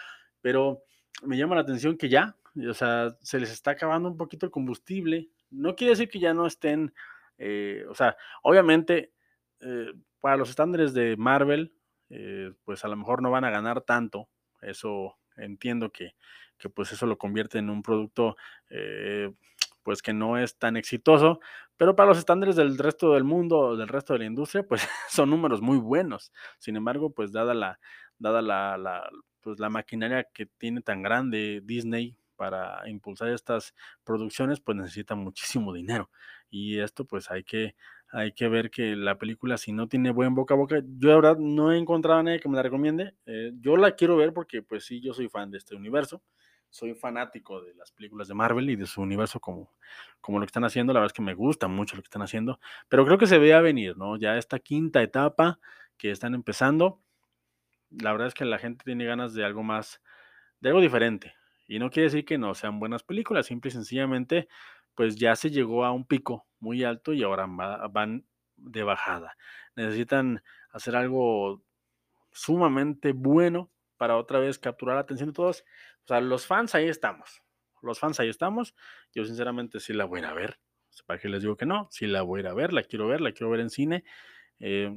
[0.42, 0.84] pero
[1.24, 2.36] me llama la atención que ya,
[2.70, 5.30] o sea, se les está acabando un poquito el combustible.
[5.50, 6.94] No quiere decir que ya no estén,
[7.36, 9.12] eh, o sea, obviamente
[9.58, 11.74] eh, para los estándares de Marvel,
[12.10, 14.28] eh, pues a lo mejor no van a ganar tanto.
[14.62, 16.14] Eso entiendo que,
[16.58, 18.36] que pues eso lo convierte en un producto
[18.70, 19.30] eh,
[19.82, 21.40] pues que no es tan exitoso,
[21.76, 25.30] pero para los estándares del resto del mundo, del resto de la industria, pues son
[25.30, 26.32] números muy buenos.
[26.58, 27.78] Sin embargo, pues dada la,
[28.18, 34.60] dada la, la, pues, la maquinaria que tiene tan grande Disney para impulsar estas producciones,
[34.60, 36.10] pues necesita muchísimo dinero.
[36.50, 37.74] Y esto pues hay que,
[38.14, 41.14] hay que ver que la película, si no tiene buen boca a boca, yo de
[41.14, 43.14] verdad no he encontrado a nadie que me la recomiende.
[43.26, 46.22] Eh, yo la quiero ver porque pues sí, yo soy fan de este universo
[46.74, 49.70] soy fanático de las películas de Marvel y de su universo como,
[50.20, 50.92] como lo que están haciendo.
[50.92, 53.38] La verdad es que me gusta mucho lo que están haciendo, pero creo que se
[53.38, 54.16] ve a venir, ¿no?
[54.16, 55.60] Ya esta quinta etapa
[55.96, 57.00] que están empezando,
[57.90, 60.02] la verdad es que la gente tiene ganas de algo más,
[60.58, 61.34] de algo diferente.
[61.68, 64.48] Y no quiere decir que no sean buenas películas, simple y sencillamente,
[64.94, 68.26] pues ya se llegó a un pico muy alto y ahora van
[68.56, 69.36] de bajada.
[69.76, 71.62] Necesitan hacer algo
[72.32, 75.64] sumamente bueno para otra vez capturar la atención de todos.
[76.04, 77.42] O sea, los fans ahí estamos.
[77.82, 78.74] Los fans ahí estamos.
[79.14, 80.58] Yo sinceramente sí la voy a ver.
[81.06, 81.88] ¿Para qué les digo que no?
[81.90, 84.04] Sí la voy a ver, la quiero ver, la quiero ver en cine.
[84.60, 84.96] Eh,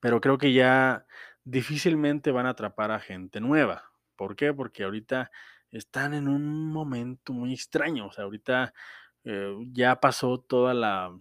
[0.00, 1.06] pero creo que ya
[1.44, 3.90] difícilmente van a atrapar a gente nueva.
[4.16, 4.52] ¿Por qué?
[4.52, 5.30] Porque ahorita
[5.70, 8.06] están en un momento muy extraño.
[8.06, 8.72] O sea, ahorita
[9.24, 11.16] eh, ya pasó toda la,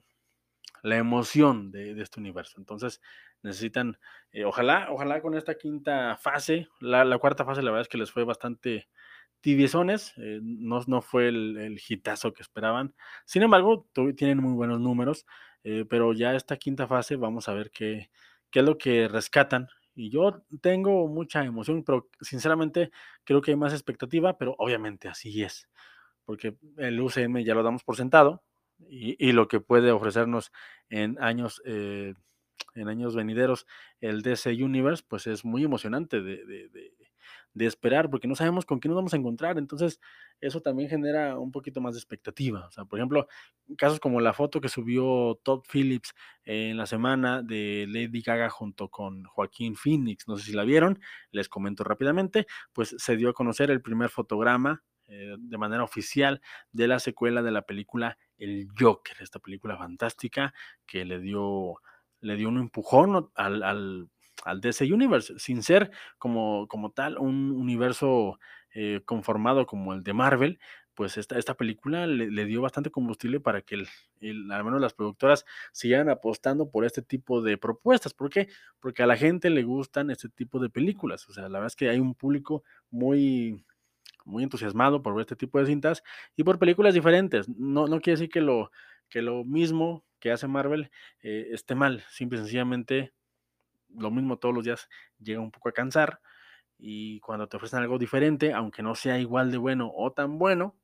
[0.84, 2.60] la emoción de, este universo.
[2.60, 3.02] Entonces,
[3.44, 3.98] necesitan,
[4.32, 8.12] eh, ojalá, ojalá con esta quinta fase, la, cuarta fase la verdad es que les
[8.12, 8.88] fue bastante
[9.42, 14.80] tibiezones, eh, no, no, fue el, el, hitazo que esperaban, sin embargo, tienen muy buenos
[14.80, 15.26] números,
[15.90, 18.10] pero ya esta quinta fase vamos a ver qué,
[18.52, 19.68] qué es lo que rescatan.
[19.98, 22.92] Y yo tengo mucha emoción, pero sinceramente
[23.24, 25.68] creo que hay más expectativa, pero obviamente así es.
[26.24, 28.44] porque el UCM ya lo damos por sentado
[28.90, 30.52] y, lo que puede ofrecernos
[30.90, 32.14] en años, eh,
[32.76, 33.66] en años venideros
[34.02, 36.92] el DC Universe, pues es muy emocionante de, de
[37.66, 39.58] esperar, porque no sabemos con quién nos vamos a encontrar.
[39.58, 40.00] Entonces,
[40.40, 42.68] eso también genera un poquito más de expectativa.
[42.68, 43.28] O sea, por ejemplo,
[43.78, 48.90] casos como la foto que subió Todd Phillips en la semana de Lady Gaga junto
[48.90, 51.00] con Joaquín Phoenix, no sé si la vieron,
[51.32, 56.42] les comento rápidamente, pues se dio a conocer el primer fotograma eh, de manera oficial
[56.72, 60.54] de la secuela de la película El Joker, esta película fantástica
[60.86, 61.82] que le dio,
[62.20, 64.10] le dio un empujón al al
[64.62, 68.40] DC Universe, sin ser como, como tal un universo
[68.74, 70.60] eh, conformado como el de Marvel,
[70.98, 73.76] pues esta, esta película le, dio bastante combustible para que
[74.20, 78.16] el, al menos las productoras sigan apostando por este tipo de propuestas.
[78.16, 78.48] ¿Por qué?
[78.80, 81.30] Porque a la gente le gustan este tipo de películas.
[81.30, 83.64] O sea, la verdad es que hay un público muy,
[84.26, 86.02] muy entusiasmado por ver este tipo de cintas
[86.36, 87.48] y por películas diferentes.
[87.48, 88.72] No, no quiere decir que lo,
[89.08, 90.90] que lo mismo que hace Marvel
[91.22, 92.04] eh, esté mal.
[92.10, 93.14] Simple y sencillamente
[93.96, 96.20] lo mismo todos los días llega un poco a cansar
[96.78, 100.76] y cuando te ofrecen algo diferente, aunque no sea igual de bueno o tan bueno,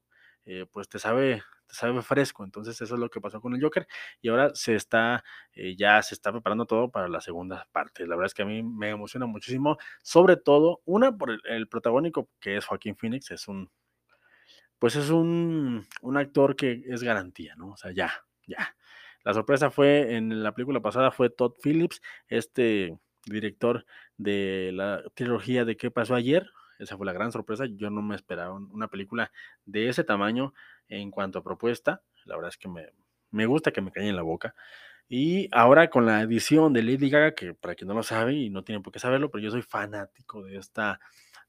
[0.46, 2.44] eh, pues te sabe, te sabe fresco.
[2.44, 3.88] Entonces eso es lo que pasó con el Joker
[4.22, 8.08] y ahora se está, eh, ya se está preparando todo para la segunda parte.
[8.08, 12.30] La verdad es que a mí me emociona muchísimo, sobre todo una por el, protagónico
[12.40, 13.70] que es Joaquín Phoenix, es un,
[14.80, 17.70] pues es un, un actor que es garantía, ¿no?
[17.72, 18.12] O sea, ya,
[18.48, 18.76] ya.
[19.24, 23.86] La sorpresa fue, en la película pasada fue Todd Phillips, este director
[24.18, 26.50] de la trilogía de ¿Qué pasó ayer?
[26.80, 27.66] Esa fue la gran sorpresa.
[27.66, 29.32] Yo no me esperaba una película
[29.66, 30.54] de ese tamaño
[30.88, 32.02] en cuanto a propuesta.
[32.26, 32.90] La verdad es que me,
[33.32, 34.56] me gusta que me calle en la boca.
[35.08, 38.50] Y ahora con la edición de Lady Gaga, que para quien no lo sabe y
[38.50, 41.00] no tiene por qué saberlo, pero yo soy fanático de esta,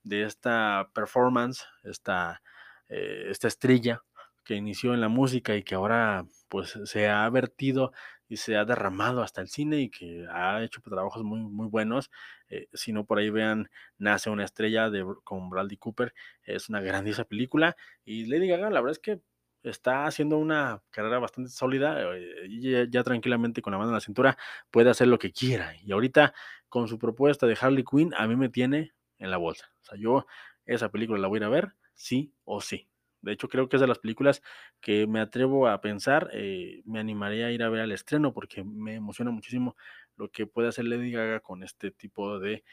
[0.03, 2.43] de esta performance, esta,
[2.89, 4.03] eh, esta estrella
[4.45, 7.93] que inició en la música y que ahora pues se ha vertido
[8.29, 12.11] y se ha derramado hasta el cine y que ha hecho trabajos muy, muy buenos.
[12.49, 16.15] Eh, si no, por ahí vean Nace una estrella de, con Bradley Cooper.
[16.43, 17.77] Es una grandiosa película.
[18.05, 19.21] Y Lady Gaga, la verdad es que
[19.63, 22.03] está haciendo una carrera bastante sólida.
[22.17, 24.37] Eh, y ya, tranquilamente con la mano en la cintura
[24.71, 25.75] puede hacer lo que quiera.
[25.83, 26.35] Y ahorita
[26.69, 29.71] con su propuesta de Harley Quinn, a mí me tiene en la bolsa.
[29.83, 30.27] O sea, yo
[30.67, 32.89] esa película la voy a ir a ver, sí o sí.
[33.25, 34.43] De hecho, creo que es de las películas
[34.81, 38.63] que me atrevo a pensar, eh, me animaría a ir a ver al estreno porque
[38.63, 39.77] me emociona muchísimo
[40.17, 42.65] lo que puede hacer Lady Gaga con este tipo de,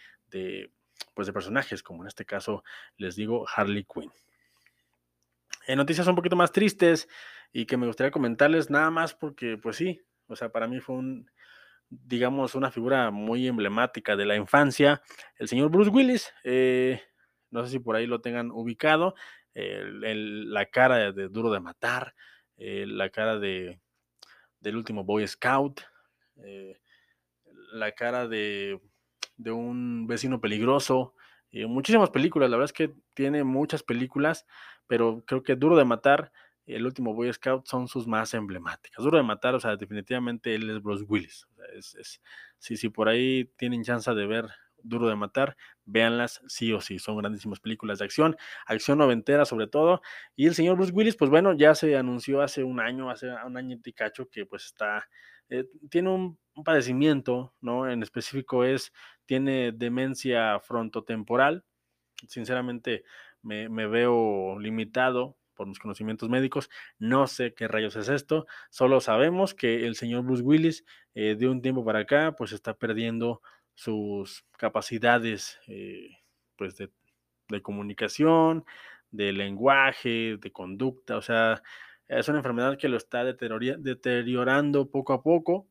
[1.13, 2.63] pues de personajes, como en este caso
[2.97, 4.11] les digo Harley Quinn.
[5.67, 7.07] En noticias un poquito más tristes
[7.53, 10.95] y que me gustaría comentarles nada más porque, pues sí, o sea, para mí fue
[10.95, 11.29] un,
[11.89, 15.01] digamos, una figura muy emblemática de la infancia,
[15.37, 16.33] el señor Bruce Willis.
[16.43, 17.01] Eh,
[17.51, 19.13] no sé si por ahí lo tengan ubicado
[19.53, 22.15] la cara de, Duro de Matar,
[22.57, 23.79] eh, la cara de,
[24.59, 25.81] del último Boy Scout,
[26.43, 26.79] eh,
[27.73, 28.79] la cara de,
[29.37, 31.15] de, un vecino peligroso,
[31.51, 34.45] muchísimas películas, la verdad es que tiene muchas películas,
[34.87, 36.31] pero creo que Duro de Matar
[36.65, 39.03] el último Boy Scout son sus más emblemáticas.
[39.03, 41.47] Duro de matar, o sea, definitivamente él es Bruce Willis.
[41.73, 42.21] es,
[42.57, 44.49] si, si por ahí tienen chance de ver
[44.83, 49.67] Duro de Matar, véanlas sí o sí, son grandísimas películas de acción, acción noventera sobre
[49.67, 50.01] todo,
[50.35, 53.57] y el señor Bruce Willis, pues bueno, ya se anunció hace un año, hace un
[53.57, 55.07] año y cacho que pues está,
[55.49, 57.89] eh, tiene un, padecimiento, ¿no?
[57.89, 58.91] En específico es,
[59.25, 61.63] tiene demencia frontotemporal,
[62.27, 63.03] sinceramente
[63.41, 66.69] me, veo limitado por mis conocimientos médicos.
[66.99, 68.47] No sé qué rayos es esto.
[68.69, 72.73] Solo sabemos que el señor Bruce Willis eh, de un tiempo para acá pues está
[72.73, 73.41] perdiendo
[73.73, 76.17] sus capacidades eh,
[76.55, 76.91] pues de,
[77.61, 78.65] comunicación,
[79.11, 81.61] de lenguaje, de conducta, o sea,
[82.07, 85.67] es una enfermedad que lo está deteriorando poco a poco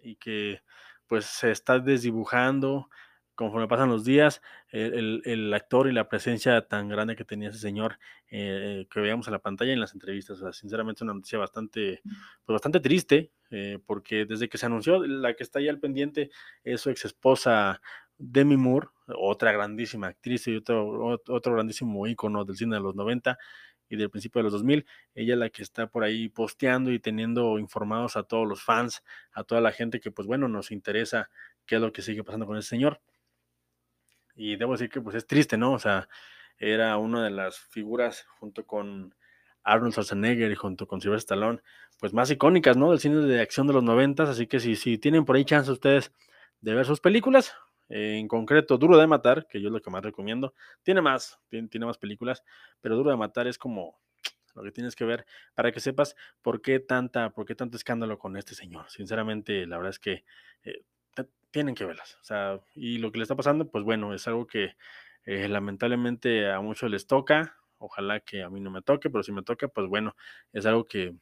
[0.00, 0.62] y que
[1.08, 2.88] pues se está desdibujando
[3.38, 8.00] conforme pasan los días, el, actor y la presencia tan grande que tenía ese señor
[8.32, 11.38] eh, que veíamos en la pantalla en las entrevistas, o sea, sinceramente es una noticia
[11.38, 15.78] bastante, pues bastante triste, eh, porque desde que se anunció, la que está ahí al
[15.78, 16.30] pendiente
[16.64, 17.80] es su ex esposa
[18.16, 23.38] Demi Moore, otra grandísima actriz y otro, otro grandísimo ícono del cine de los 90
[23.88, 24.84] y del principio de los 2000,
[25.14, 29.04] ella es la que está por ahí posteando y teniendo informados a todos los fans,
[29.30, 31.30] a toda la gente que pues bueno, nos interesa
[31.66, 33.00] qué es lo que sigue pasando con ese señor
[34.38, 35.72] y debo decir que pues es triste, ¿no?
[35.72, 36.08] O sea,
[36.58, 39.14] era una de las figuras junto con
[39.64, 41.60] Arnold Schwarzenegger y junto con Sylvester Stallone,
[41.98, 42.90] pues más icónicas, ¿no?
[42.90, 45.70] Del cine de acción de los noventas, así que si, si tienen por ahí chance
[45.70, 46.12] ustedes
[46.60, 47.52] de ver sus películas,
[47.88, 51.68] en concreto Duro de Matar, que yo es lo que más recomiendo, tiene más, tiene,
[51.68, 52.44] tiene, más películas,
[52.80, 53.98] pero Duro de Matar es como,
[54.54, 58.18] lo que tienes que ver para que sepas por qué tanta, por qué tanto escándalo
[58.18, 58.88] con este señor.
[58.88, 60.24] Sinceramente, la verdad es que
[60.62, 60.82] eh,
[61.50, 62.16] tienen que verlas.
[62.20, 64.76] O sea, y lo que le está pasando, pues bueno, es algo que
[65.24, 67.56] eh, lamentablemente a muchos les toca.
[67.78, 70.16] Ojalá que a mí no me toque, pero si me toca, pues bueno,
[70.52, 71.14] es algo que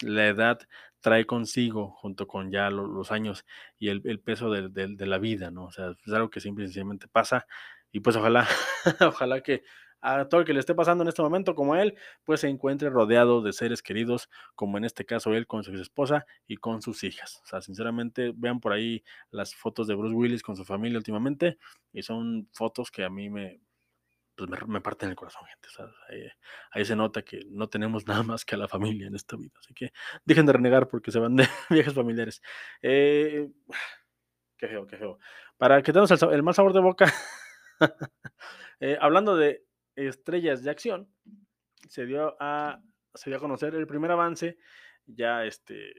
[0.00, 0.60] la edad
[1.00, 3.44] trae consigo, junto con ya los años
[3.78, 5.66] y el, peso de, de, la vida, ¿no?
[5.66, 7.46] O sea, es algo que simple y sencillamente pasa.
[7.92, 8.46] Y pues ojalá,
[9.00, 9.62] ojalá que
[10.00, 12.90] a todo el que le esté pasando en este momento como él, pues se encuentre
[12.90, 17.04] rodeado de seres queridos, como en este caso él con su esposa y con sus
[17.04, 17.40] hijas.
[17.44, 21.58] O sea, sinceramente, vean por ahí las fotos de Bruce Willis con su familia últimamente,
[21.92, 23.60] y son fotos que a mí me,
[24.38, 25.68] pues me, parten el corazón, gente.
[25.68, 25.86] O sea,
[26.70, 29.52] ahí, se nota que no tenemos nada más que a la familia en esta vida.
[29.58, 29.92] Así que
[30.24, 32.40] dejen de renegar porque se van de viajes familiares.
[32.80, 33.48] Eh,
[34.56, 35.18] qué feo, qué feo.
[35.56, 37.12] Para que tengamos el, mal sabor de boca,
[38.80, 39.64] eh, hablando de
[40.06, 41.08] estrellas de acción,
[41.88, 42.82] se dio a,
[43.14, 44.58] se dio a conocer el primer avance
[45.06, 45.92] ya este,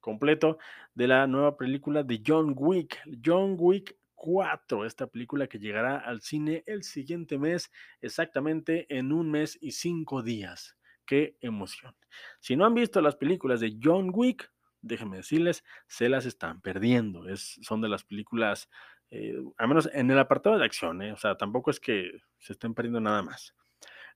[0.00, 0.58] completo
[0.94, 6.20] de la nueva película de John Wick, John Wick 4, esta película que llegará al
[6.22, 7.70] cine el siguiente mes,
[8.00, 10.76] exactamente en un mes y cinco días.
[11.06, 11.94] ¡Qué emoción!
[12.40, 14.50] Si no han visto las películas de John Wick,
[14.82, 17.28] déjenme decirles, se las están perdiendo.
[17.28, 18.68] Es, son de las películas
[19.10, 21.12] eh, al menos en el apartado de acción, ¿eh?
[21.12, 23.54] o sea, tampoco es que se estén perdiendo nada más.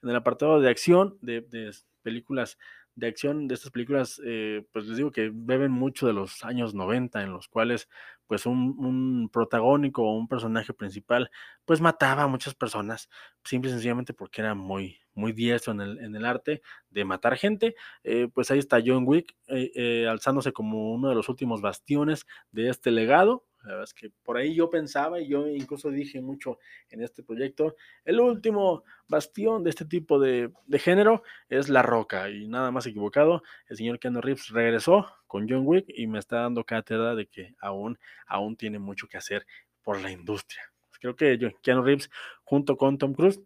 [0.02, 1.46] En el apartado de acción, de,
[2.02, 2.58] películas
[2.94, 6.74] de acción, de estas películas, eh, pues les digo que beben mucho de los años
[6.74, 7.88] 90, en los cuales
[8.26, 11.30] pues un, un, protagónico o un personaje principal
[11.64, 13.08] pues mataba a muchas personas,
[13.44, 17.36] simple y sencillamente porque era muy, muy diestro en el, en el arte de matar
[17.36, 17.74] gente.
[18.34, 19.34] pues ahí está John Wick
[20.08, 24.36] alzándose como uno de los últimos bastiones de este legado, la verdad es que por
[24.36, 26.58] ahí yo pensaba y yo incluso dije mucho
[26.90, 32.48] en este proyecto, el último bastión de este tipo de, género es La Roca y
[32.48, 36.64] nada más equivocado, el señor Keanu Reeves regresó con John Wick y me está dando
[36.64, 39.46] cátedra de que aún, aún tiene mucho que hacer
[39.82, 40.62] por la industria.
[41.00, 42.10] Creo que Keanu Reeves
[42.44, 43.40] junto con Tom Cruise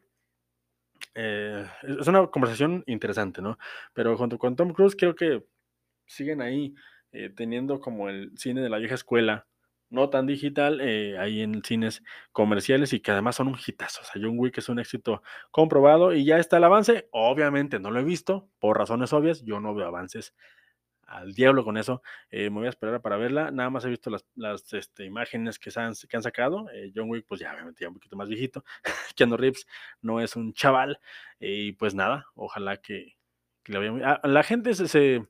[1.15, 3.59] eh, es una conversación interesante, ¿no?
[3.95, 5.45] Pero junto con Tom Cruise creo que
[6.07, 6.75] siguen ahí
[7.13, 9.47] eh, teniendo como el cine de la vieja escuela,
[9.91, 14.03] no tan digital, eh, ahí en cines comerciales y que además son un hitazo.
[14.03, 17.09] O sea, John Wick es un éxito comprobado y ya está el avance.
[17.13, 20.35] Obviamente no lo he visto, por razones obvias, yo no veo avances
[21.07, 22.03] al diablo con eso.
[22.31, 23.51] Eh, me voy a esperar para verla.
[23.51, 26.69] Nada más he visto las, este, imágenes que, han, sacado.
[26.73, 28.65] Eh, John Wick, pues ya obviamente ya un poquito más viejito.
[29.17, 29.67] Keanu Reeves
[30.03, 30.99] no es un chaval.
[31.39, 33.17] y pues nada, ojalá que,
[34.05, 35.27] ah, la gente se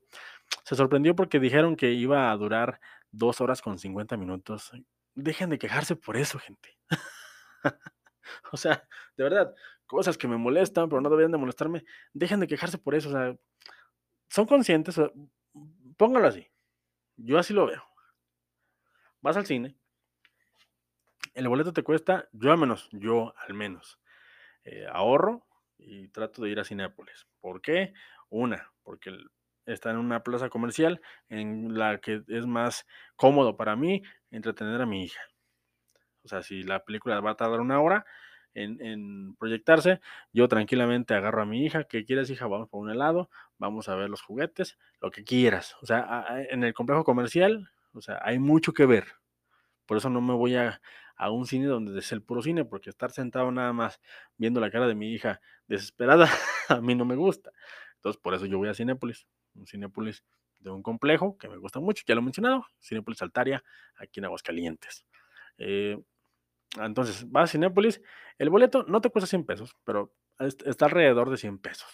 [0.65, 2.81] sorprendió porque dijeron que iba a durar
[3.17, 4.73] dos horas con 50 minutos.
[5.15, 6.77] Dejen de quejarse por eso, gente.
[8.53, 8.87] o sea,
[9.17, 9.55] de verdad,
[9.87, 11.85] cosas que me molestan, pero no deberían de molestarme.
[12.13, 13.09] Dejen de quejarse por eso.
[13.09, 13.37] O sea,
[14.29, 15.01] son conscientes.
[15.97, 16.47] póngalo así.
[17.17, 17.83] Yo así lo veo.
[19.21, 19.77] Vas al cine.
[21.35, 24.01] El boleto te cuesta, yo al menos, yo al menos,
[24.65, 25.47] eh, ahorro
[25.77, 27.27] y trato de ir a Cinépolis.
[27.41, 27.93] ¿Por qué?
[28.31, 29.31] Una, porque el
[29.67, 32.87] está en una plaza comercial en la que es más
[33.17, 35.21] cómodo para mí entretener a mi hija.
[36.25, 38.07] O sea, si la película va a tardar una hora
[38.55, 40.01] en, proyectarse,
[40.33, 42.47] yo tranquilamente agarro a mi hija, ¿qué quieres hija?
[42.47, 45.77] Vamos por un helado, vamos a ver los juguetes, lo que quieras.
[45.83, 49.05] O sea, en el complejo comercial, o sea, hay mucho que ver.
[49.85, 50.81] Por eso no me voy a,
[51.17, 54.01] a un cine donde es el puro cine, porque estar sentado nada más
[54.39, 56.29] viendo la cara de mi hija desesperada,
[56.69, 57.53] a mí no me gusta.
[57.97, 59.27] Entonces, por eso yo voy a Cinépolis
[59.57, 60.25] un Cinepolis
[60.61, 63.63] de un complejo que me gusta mucho, ya lo he mencionado, Cinepolis Altaria,
[63.97, 65.07] aquí en Aguascalientes.
[65.59, 65.99] Eh,
[66.77, 68.03] entonces, vas a Cinepolis,
[68.39, 71.89] el boleto no te cuesta 100 pesos, pero está alrededor de 100 pesos.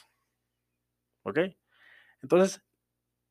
[1.23, 1.39] ¿Ok?
[2.23, 2.63] Entonces,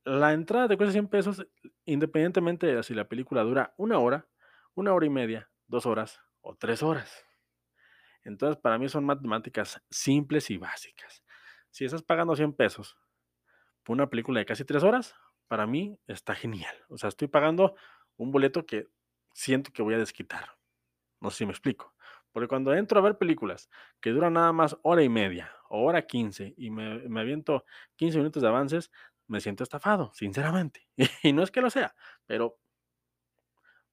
[0.06, 1.46] la entrada te cuesta 100 pesos
[1.86, 4.28] independientemente de si la película dura una hora,
[4.74, 7.26] una hora y media, dos horas o tres horas.
[8.24, 11.24] Entonces, para mí son matemáticas simples y básicas.
[11.70, 12.98] Si estás pagando 100 pesos
[13.88, 15.16] una película de casi tres horas,
[15.48, 16.76] para mí está genial.
[16.90, 17.76] O sea, estoy pagando
[18.18, 18.88] un boleto que
[19.34, 20.58] siento que voy a desquitar.
[21.20, 21.94] No sé si me explico.
[22.32, 23.70] Porque cuando entro a ver películas
[24.00, 27.66] que duran nada más hora y media o hora quince y me, me aviento
[27.98, 28.92] 15 minutos de avances,
[29.28, 30.88] me siento estafado, sinceramente.
[31.24, 32.58] Y no es que lo sea, pero,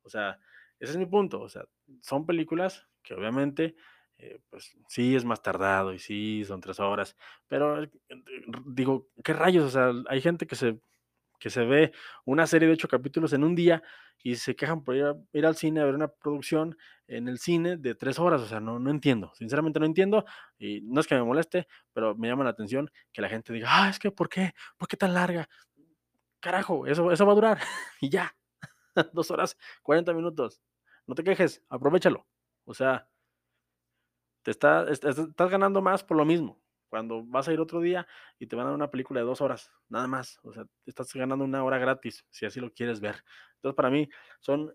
[0.03, 0.39] o sea,
[0.79, 1.41] ese es mi punto.
[1.41, 1.65] O sea,
[2.01, 3.77] son películas que obviamente
[4.19, 7.17] eh, pues sí es más tardado y sí son tres horas,
[7.47, 7.91] pero eh,
[8.67, 9.65] digo, ¿qué rayos?
[9.65, 10.81] O sea, hay gente que se
[11.39, 11.93] que se ve
[12.25, 13.83] una serie de ocho capítulos en un día
[14.23, 17.95] y se quejan por ir, al cine a ver una producción en el cine de
[17.95, 18.41] tres horas.
[18.43, 19.33] O sea, no, no entiendo.
[19.35, 20.25] Sinceramente no entiendo.
[20.59, 23.69] Y no es que me moleste, pero me llama la atención que la gente diga,
[23.71, 24.53] ah, es que ¿por qué?
[24.77, 25.49] ¿Por qué tan larga?
[26.41, 27.59] Carajo, eso, eso va a durar.
[28.01, 28.35] y ya.
[29.13, 30.61] Dos horas, 40 minutos.
[31.07, 32.27] No te quejes, aprovechalo.
[32.65, 33.09] O sea,
[34.51, 38.07] estás ganando más por lo mismo cuando vas a ir otro día
[38.39, 40.39] y te van a dar una película de dos horas, nada más.
[40.43, 43.23] O sea, estás ganando una hora gratis, si así lo quieres ver.
[43.57, 44.09] Entonces, para mí
[44.41, 44.75] son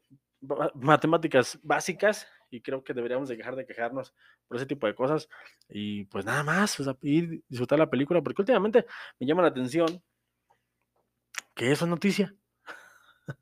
[0.76, 4.14] matemáticas básicas y creo que deberíamos dejar de quejarnos
[4.48, 5.30] por ese tipo de cosas
[5.70, 8.86] y pues nada más, o sea, ir disfrutar la película, porque últimamente
[9.20, 10.04] me llama la atención
[11.56, 12.36] que eso es noticia.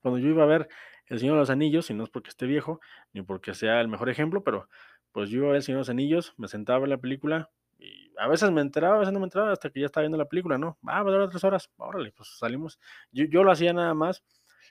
[0.00, 0.68] Cuando yo iba a ver
[1.06, 2.80] El Señor de los Anillos, y no es porque esté viejo,
[3.12, 4.68] ni porque sea el mejor ejemplo, pero
[5.12, 8.12] pues yo a ver El Señor de los Anillos, me sentaba en la película, y
[8.18, 10.28] a veces me enteraba, a veces no me enteraba hasta que ya estaba viendo la
[10.28, 10.78] película, ¿no?
[10.86, 12.78] Ah, va a durar tres horas, órale, pues salimos.
[13.12, 14.24] Yo, yo lo hacía nada más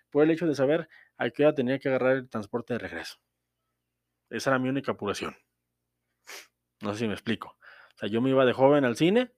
[0.10, 3.18] por el hecho de saber a qué hora tenía que agarrar el transporte de regreso.
[4.30, 5.36] Esa era mi única apuración.
[6.82, 7.58] No sé si me explico.
[7.96, 9.32] O sea, yo me iba de joven al cine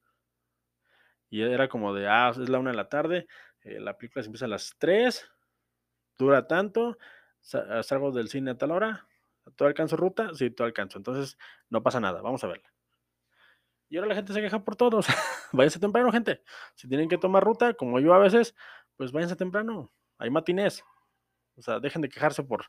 [1.30, 3.28] y era como de, ah, es la una de la tarde,
[3.62, 5.30] eh, la película se empieza a las tres,
[6.18, 6.98] dura tanto,
[7.40, 9.08] salgo del cine a tal hora,
[9.56, 10.32] ¿todo alcanzo ruta?
[10.34, 10.98] Sí, todo alcanzo.
[10.98, 11.38] Entonces,
[11.70, 12.72] no pasa nada, vamos a verla.
[13.90, 15.08] Y ahora la gente se queja por todos.
[15.52, 16.44] váyanse temprano, gente.
[16.76, 18.56] Si tienen que tomar ruta, como yo a veces,
[18.96, 19.92] pues váyanse temprano.
[20.20, 20.84] Hay matinés.
[21.56, 22.66] O sea, dejen de quejarse por,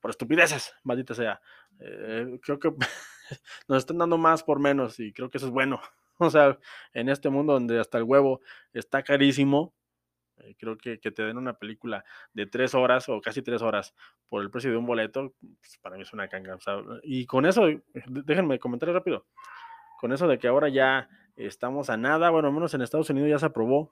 [0.00, 1.40] por estupideces, maldita sea.
[1.80, 2.70] Eh, creo que
[3.68, 5.80] nos están dando más por menos y creo que eso es bueno.
[6.18, 6.60] O sea,
[6.92, 8.40] en este mundo donde hasta el huevo
[8.72, 9.74] está carísimo,
[10.38, 13.94] eh, creo que, que, te den una película de tres horas o casi tres horas
[14.28, 16.58] por el precio de un boleto, pues para mí es una canga.
[17.02, 17.66] Y con eso,
[18.06, 19.26] déjenme comentar rápido
[20.04, 23.30] con eso de que ahora ya estamos a nada, bueno, al menos en Estados Unidos
[23.30, 23.90] ya se aprobó,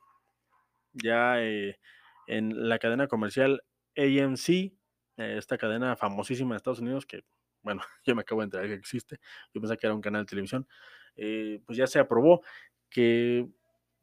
[0.92, 1.78] ya eh,
[2.26, 3.62] en la cadena comercial
[3.96, 4.72] AMC, eh,
[5.16, 7.24] esta cadena famosísima de Estados Unidos, que,
[7.62, 9.20] bueno, yo me acabo de enterar que existe,
[9.54, 10.68] yo pensé que era un canal de televisión,
[11.16, 12.42] eh, pues ya se aprobó
[12.90, 13.48] que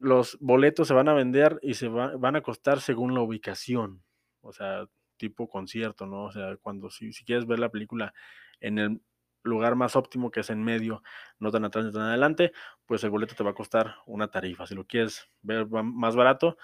[0.00, 4.02] los boletos se van a vender y se van a costar según la ubicación,
[4.40, 4.86] o sea,
[5.16, 6.24] tipo concierto, ¿no?
[6.24, 8.14] O sea, cuando si, si quieres ver la película
[8.60, 9.02] en el
[9.42, 11.02] lugar más óptimo que es en medio,
[11.38, 12.52] no tan atrás ni tan adelante,
[12.86, 14.66] pues el boleto te va a costar una tarifa.
[14.66, 16.56] Si lo quieres ver más barato,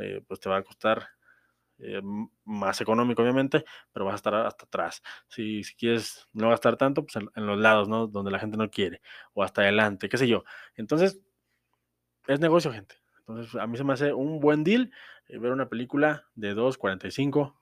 [0.00, 1.08] eh, pues te va a costar
[1.78, 2.00] eh,
[2.44, 5.02] más económico, obviamente, pero vas a estar hasta atrás.
[5.28, 8.06] Si, si quieres no gastar tanto, pues en, los lados, ¿no?
[8.06, 9.00] Donde la gente no quiere,
[9.32, 10.44] o hasta adelante, qué sé yo.
[10.76, 11.20] Entonces,
[12.26, 12.96] es negocio, gente.
[13.20, 14.90] Entonces, a mí se me hace un buen deal
[15.28, 17.54] eh, ver una película de 2.45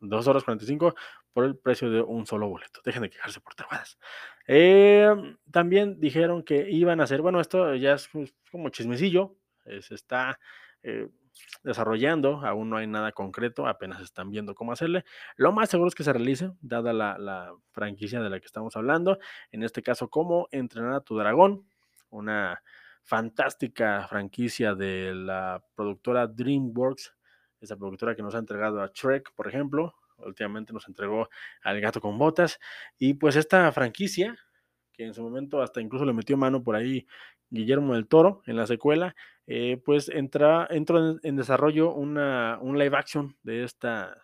[0.00, 0.94] 2 horas 45
[1.32, 2.80] por el precio de un solo boleto.
[2.84, 3.98] Dejen de quejarse por tarugadas.
[4.46, 8.08] Em, también dijeron que iban a hacer, bueno, esto ya es
[8.50, 9.36] como chismecillo,
[9.80, 10.40] se está
[10.82, 11.08] eh,
[11.62, 15.04] desarrollando, aún no hay nada concreto, apenas están viendo cómo hacerle.
[15.36, 18.76] Lo más seguro es que se realice, dada la, la franquicia de la que estamos
[18.76, 19.18] hablando,
[19.52, 21.64] en este caso, cómo entrenar a tu dragón,
[22.10, 22.60] una
[23.10, 27.12] fantástica franquicia de la productora DreamWorks
[27.60, 31.28] esa productora que nos ha entregado a Shrek, por ejemplo, últimamente nos entregó
[31.62, 32.60] al gato con botas,
[32.98, 34.38] y pues esta franquicia,
[34.92, 37.04] que en su momento hasta incluso le metió mano por ahí
[37.50, 39.16] Guillermo del Toro en la secuela,
[39.48, 44.16] eh, pues entra, entró en, desarrollo una, un live action de esta,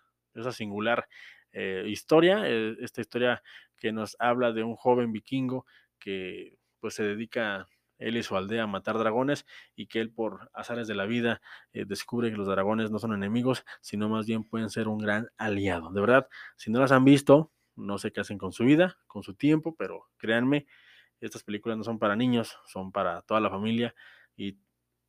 [0.53, 1.09] singular
[1.51, 3.43] eh, historia, eh, esta historia
[3.77, 5.67] que nos habla de un joven vikingo
[5.99, 7.67] que pues se dedica
[7.99, 11.41] él y su aldea matar dragones y que él por azares de la vida
[11.73, 15.29] eh, descubre que los dragones no son enemigos, sino más bien pueden ser un gran
[15.37, 15.91] aliado.
[15.91, 19.23] De verdad, si no las han visto, no sé qué hacen con su vida, con
[19.23, 20.67] su tiempo, pero créanme,
[21.21, 23.95] estas películas no son para niños, son para toda la familia
[24.37, 24.59] y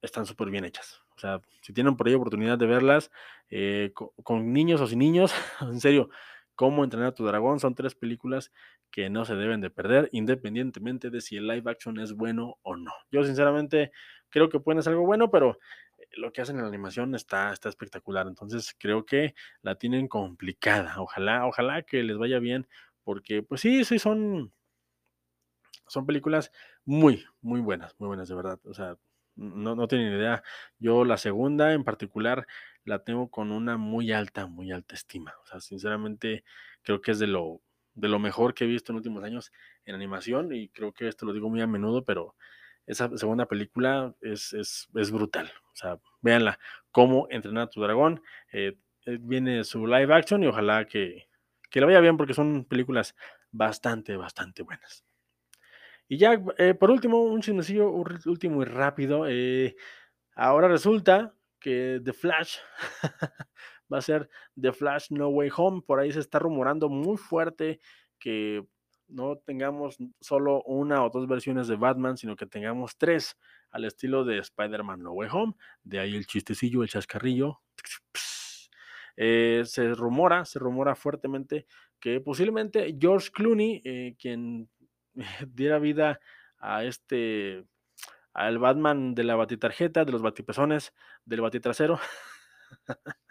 [0.01, 1.01] están súper bien hechas.
[1.15, 3.11] O sea, si tienen por ahí oportunidad de verlas
[3.49, 6.09] eh, con niños o sin niños, en serio,
[6.57, 8.51] Cómo entrenar a tu dragón son tres películas
[8.91, 12.75] que no se deben de perder, independientemente de si el live action es bueno o
[12.75, 12.91] no.
[13.11, 13.91] Yo sinceramente
[14.29, 15.59] creo que pueden ser algo bueno, pero
[15.97, 18.27] eh, lo que hacen en la animación está, está espectacular.
[18.27, 20.99] Entonces creo que la tienen complicada.
[21.01, 22.67] Ojalá, ojalá que les vaya bien,
[23.03, 24.53] porque pues sí, sí son,
[25.87, 26.51] son películas
[26.85, 28.59] muy, muy buenas, muy buenas de verdad.
[28.65, 28.97] O sea,
[29.35, 30.43] no, no tienen idea.
[30.79, 32.47] Yo la segunda en particular
[32.83, 35.35] la tengo con una muy alta, muy alta estima.
[35.43, 36.43] O sea, sinceramente
[36.81, 37.61] creo que es de lo,
[37.97, 39.51] de lo mejor que he visto en últimos años
[39.83, 42.35] en animación y creo que esto lo digo muy a menudo, pero
[42.85, 45.51] esa segunda película es, es, es brutal.
[45.73, 46.59] O sea, véanla,
[46.91, 48.21] cómo entrenar a tu dragón.
[48.53, 51.27] Eh, eh, viene su live action y ojalá que,
[51.69, 53.15] que la vaya bien porque son películas
[53.51, 55.03] bastante, bastante buenas.
[56.07, 59.25] Y ya, eh, por último, un chismecillo último y rápido.
[60.35, 62.57] ahora resulta que The Flash
[63.91, 64.29] va a ser
[64.59, 65.81] The Flash No Way Home.
[65.85, 67.79] Por ahí se está rumorando muy fuerte
[68.19, 68.65] que
[69.07, 73.37] no tengamos solo una o dos versiones de Batman, sino que tengamos tres
[73.71, 75.53] al estilo de Spider-Man No Way Home.
[75.83, 77.61] De ahí el chistecillo, el chascarrillo.
[79.15, 81.65] Eh, se rumora, se rumora fuertemente
[81.99, 84.69] que posiblemente George Clooney, eh, quien
[85.47, 86.19] diera vida
[86.59, 87.65] a este,
[88.33, 90.93] al Batman de la batitarjeta, de los batipezones,
[91.25, 91.99] del batitrasero,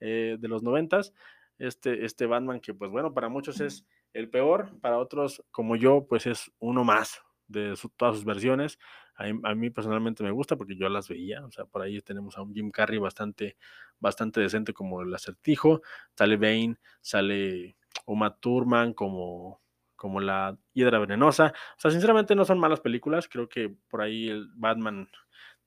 [0.00, 1.12] eh, de los noventas,
[1.58, 6.06] este, este Batman que pues bueno, para muchos es el peor, para otros como yo
[6.08, 8.78] pues es uno más de todas sus versiones.
[9.14, 12.42] A, mí personalmente me gusta porque yo las veía, o sea, por ahí tenemos a
[12.42, 13.56] un Jim Carrey bastante,
[13.98, 15.80] bastante decente como el acertijo,
[16.14, 19.62] sale Bane, sale Uma Thurman como,
[19.96, 21.54] como la hiedra venenosa.
[21.76, 25.08] O sea, sinceramente no son malas películas, creo que por ahí el Batman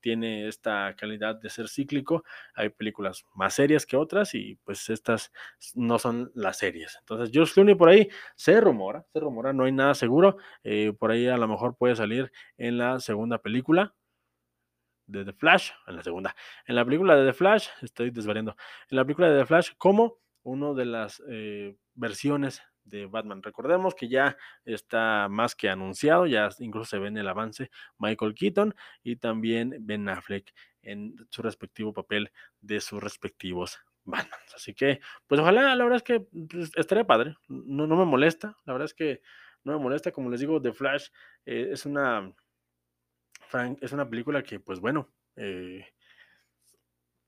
[0.02, 2.24] tiene esta calidad de ser cíclico.
[2.56, 5.32] Hay películas más serias que otras y pues estas
[5.76, 6.97] no son las series.
[7.00, 10.38] Entonces, George Clooney por ahí se rumora, se rumora, no hay nada seguro.
[10.64, 13.93] Eh, por ahí a lo mejor puede salir en la segunda película
[15.10, 16.36] de The Flash, en la segunda.
[16.66, 18.56] En la película de The Flash, estoy desvariando,
[18.89, 23.44] en la película de The Flash como uno de las eh, versiones de Batman.
[23.44, 28.36] Recordemos que ya está más que anunciado, ya incluso se ve en el avance Michael
[28.36, 32.32] Keaton y también Ben Affleck en su respectivo papel
[32.62, 34.40] de sus respectivos Batman.
[34.56, 38.58] Así que, pues ojalá, la verdad es que pues, estaría padre, no, no me molesta,
[38.66, 39.22] la verdad es que
[39.64, 41.10] no me molesta, como les digo, The Flash
[41.46, 42.34] eh, es una
[43.82, 45.86] es una película que, pues bueno, eh,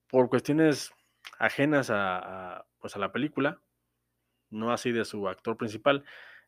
[0.07, 0.91] por cuestiones
[1.39, 3.59] ajenas a, pues a la película,
[4.51, 6.03] no así de su actor principal,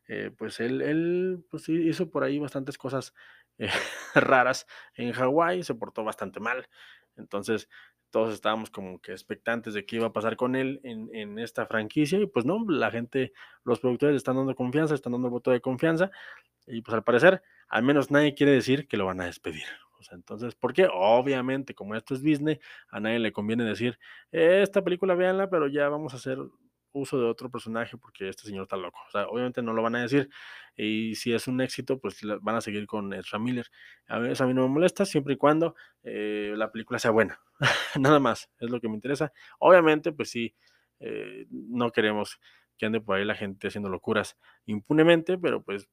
[0.06, 3.14] eh, pues él, él pues hizo por ahí bastantes cosas
[3.58, 3.68] eh,
[4.14, 6.68] raras en Hawái, se portó bastante mal.
[7.16, 7.68] Entonces,
[8.10, 11.66] todos estábamos como que expectantes de qué iba a pasar con él en, en, esta
[11.66, 13.32] franquicia y pues no, la gente,
[13.64, 16.10] los productores están dando confianza, están dando voto de confianza
[16.66, 19.64] y pues al parecer, al menos nadie quiere decir que lo van a despedir.
[19.98, 20.86] O sea, entonces, ¿por qué?
[20.92, 23.98] Obviamente, como esto es Disney, a nadie le conviene decir,
[24.30, 26.38] esta película véanla, pero ya vamos a hacer
[26.94, 29.00] uso de otro personaje porque este señor está loco.
[29.06, 30.30] O sea, obviamente no lo van a decir.
[30.76, 33.66] Y si es un éxito, pues van a seguir con Ezra Miller.
[34.08, 37.40] A mí, no me molesta siempre y cuando eh, la película sea buena.
[38.00, 39.32] Nada más, es lo que me interesa.
[39.58, 40.54] Obviamente, pues sí,
[41.00, 42.38] eh, no queremos
[42.76, 44.36] que ande por ahí la gente haciendo locuras
[44.66, 45.88] impunemente, pero pues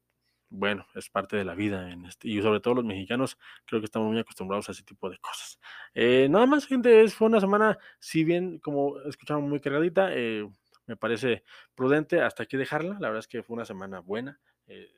[0.51, 4.09] bueno, es parte de la vida este, y sobre todo los mexicanos creo que estamos
[4.09, 5.59] muy acostumbrados a ese tipo de cosas.
[5.95, 10.47] Eh, nada más, gente, fue una semana, si bien como escuchamos muy cargadita, eh,
[10.85, 11.43] me parece
[11.75, 12.97] prudente hasta aquí dejarla.
[12.99, 14.39] La verdad es que fue una semana buena.
[14.67, 14.91] Eh,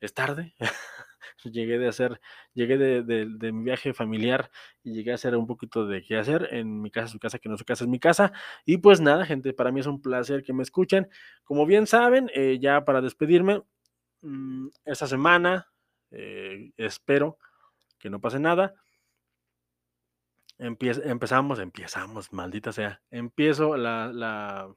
[0.00, 0.54] es, tarde.
[1.44, 2.20] llegué de hacer,
[2.52, 4.50] llegué de, mi viaje familiar
[4.82, 7.48] y llegué a hacer un poquito de qué hacer en mi casa, su casa, que
[7.48, 8.32] no su casa es mi casa.
[8.64, 11.08] Y pues nada, gente, para mí es un placer que me escuchen.
[11.42, 13.62] Como bien saben, eh, ya para despedirme,
[14.22, 15.68] mm, esta semana
[16.10, 17.38] eh, espero
[17.98, 18.74] que no pase nada
[20.64, 23.00] empezamos, empezamos, maldita sea.
[23.10, 24.74] Empiezo la, la,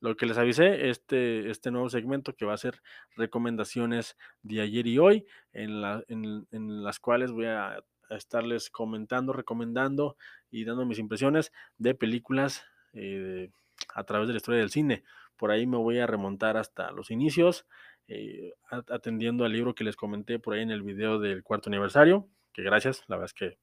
[0.00, 2.80] lo que les avisé, este, este nuevo segmento que va a ser
[3.16, 10.16] recomendaciones de ayer y hoy, en, la, en, las cuales voy a estarles comentando, recomendando
[10.50, 13.50] y dando mis impresiones de películas eh,
[13.94, 15.02] a través de la historia del cine.
[15.36, 17.66] Por ahí me voy a remontar hasta los inicios,
[18.08, 22.28] eh, atendiendo al libro que les comenté por ahí en el video del cuarto aniversario,
[22.52, 23.58] que gracias, la verdad es que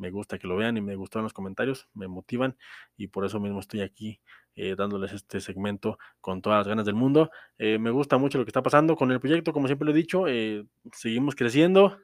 [0.00, 2.56] me gusta que lo vean y me gustaron los comentarios, me motivan
[2.96, 4.20] y por eso mismo estoy aquí
[4.56, 7.30] eh, dándoles este segmento con todas las ganas del mundo.
[7.58, 9.94] Eh, me gusta mucho lo que está pasando con el proyecto, como siempre lo he
[9.94, 11.98] dicho, eh, seguimos creciendo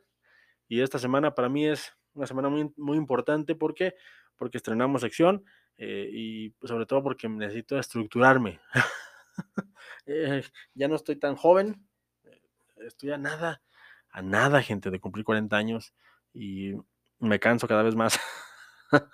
[0.69, 3.95] y esta semana para mí es una semana muy, muy importante porque
[4.37, 5.45] porque estrenamos sección
[5.79, 8.61] y sobre todo porque necesito estructurarme.
[10.75, 11.87] ya no estoy tan joven,
[12.77, 13.63] estoy a nada,
[14.11, 15.95] a nada, gente, de cumplir 40 años
[16.35, 16.75] y
[17.19, 18.19] me canso cada vez más.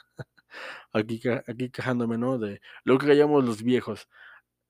[0.93, 2.39] aquí, aquí quejándome, ¿no?
[2.39, 4.09] De lo que callamos los viejos.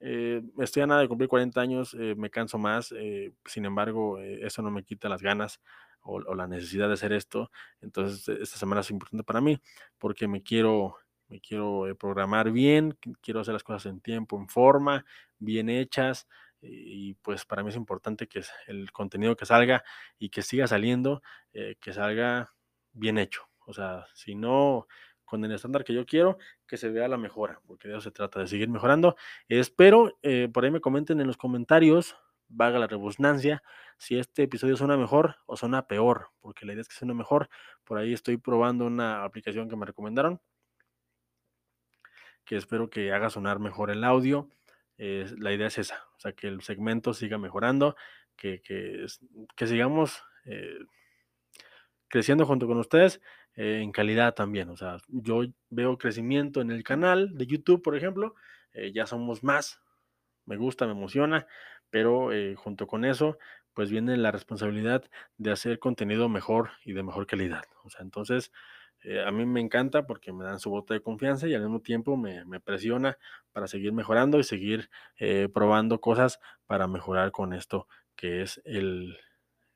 [0.04, 4.18] Eh, estoy a nada de cumplir 40 años, eh, me canso más, eh, sin embargo,
[4.18, 5.60] eso no me quita las ganas
[6.00, 7.52] o, la necesidad de hacer esto.
[7.80, 9.60] Entonces, esta semana es importante para mí
[9.98, 10.96] porque me quiero,
[11.28, 15.04] me quiero programar bien, quiero hacer las cosas en tiempo, en forma,
[15.38, 16.26] bien hechas.
[16.60, 19.84] Y pues para mí es importante que el contenido que salga
[20.18, 21.22] y que siga saliendo,
[21.52, 22.52] que salga
[22.92, 23.48] bien hecho.
[23.66, 24.86] O sea, si no
[25.24, 26.36] con el estándar que yo quiero,
[26.66, 29.16] que se vea la mejora, porque de eso se trata, de seguir mejorando.
[29.48, 32.16] Espero, eh, por ahí me comenten en los comentarios,
[32.48, 33.62] vaga la rebusnancia,
[33.96, 37.48] si este episodio suena mejor o suena peor, porque la idea es que suene mejor.
[37.84, 40.38] Por ahí estoy probando una aplicación que me recomendaron,
[42.44, 44.50] que espero que haga sonar mejor el audio.
[44.98, 47.96] La idea es esa, o sea, que el segmento siga mejorando,
[48.36, 49.06] que, que,
[49.56, 50.78] que sigamos eh,
[52.12, 53.22] creciendo junto con ustedes
[53.54, 54.68] eh, en calidad también.
[54.68, 58.34] O sea, yo veo crecimiento en el canal de YouTube, por ejemplo,
[58.74, 59.80] eh, ya somos más,
[60.44, 61.46] me gusta, me emociona,
[61.88, 63.38] pero eh, junto con eso,
[63.72, 65.02] pues viene la responsabilidad
[65.38, 67.64] de hacer contenido mejor y de mejor calidad.
[67.82, 68.52] O sea, entonces,
[69.26, 72.16] a mí me encanta porque me dan su voto de confianza y al mismo tiempo
[72.16, 73.16] me, presiona
[73.52, 74.90] para seguir mejorando y seguir
[75.52, 79.16] probando cosas para mejorar con esto que es el,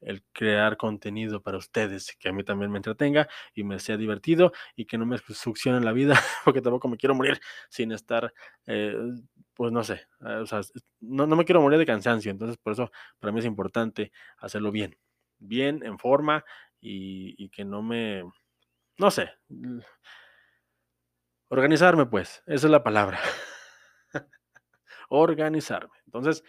[0.06, 4.52] el crear contenido para ustedes, que a mí también me entretenga y me sea divertido
[4.76, 8.32] y que no me succione la vida, porque tampoco me quiero morir sin estar,
[8.66, 8.94] eh,
[9.52, 10.60] pues no sé, eh, o sea,
[11.00, 14.70] no, no me quiero morir de cansancio, entonces por eso para mí es importante hacerlo
[14.70, 14.96] bien,
[15.38, 16.44] bien, en forma
[16.80, 18.22] y, y que no me,
[18.98, 19.30] no sé,
[21.48, 23.18] organizarme pues, esa es la palabra,
[25.08, 25.94] organizarme.
[26.06, 26.44] Entonces,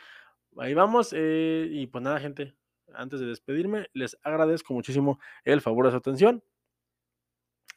[0.58, 2.57] ahí vamos eh, y pues nada, gente,
[2.94, 6.44] antes de despedirme, les agradezco muchísimo el favor de su atención.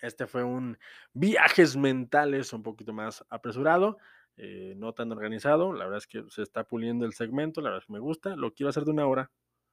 [0.01, 0.79] Este fue un
[1.13, 3.99] viajes mentales un poquito más apresurado,
[4.37, 5.73] eh, no tan organizado.
[5.73, 8.37] La verdad es que se está puliendo el segmento, la verdad es que me gusta.
[8.37, 9.31] Lo quiero hacer de una hora,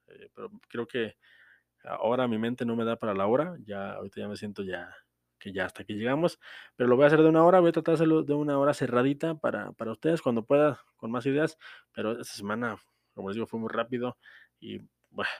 [0.07, 1.15] eh, pero creo que
[1.83, 3.55] ahora mi mente no me da para la hora.
[3.63, 4.93] Ya ahorita ya me siento ya
[5.39, 6.39] que ya hasta aquí llegamos,
[6.75, 8.57] pero lo voy a hacer de una hora, voy a tratar de hacerlo de una
[8.57, 11.57] hora cerradita para, para ustedes cuando pueda, con más ideas,
[11.91, 12.77] pero esta semana,
[13.13, 14.17] como les digo, fue muy rápido
[14.59, 14.81] y
[15.17, 15.31] bueno,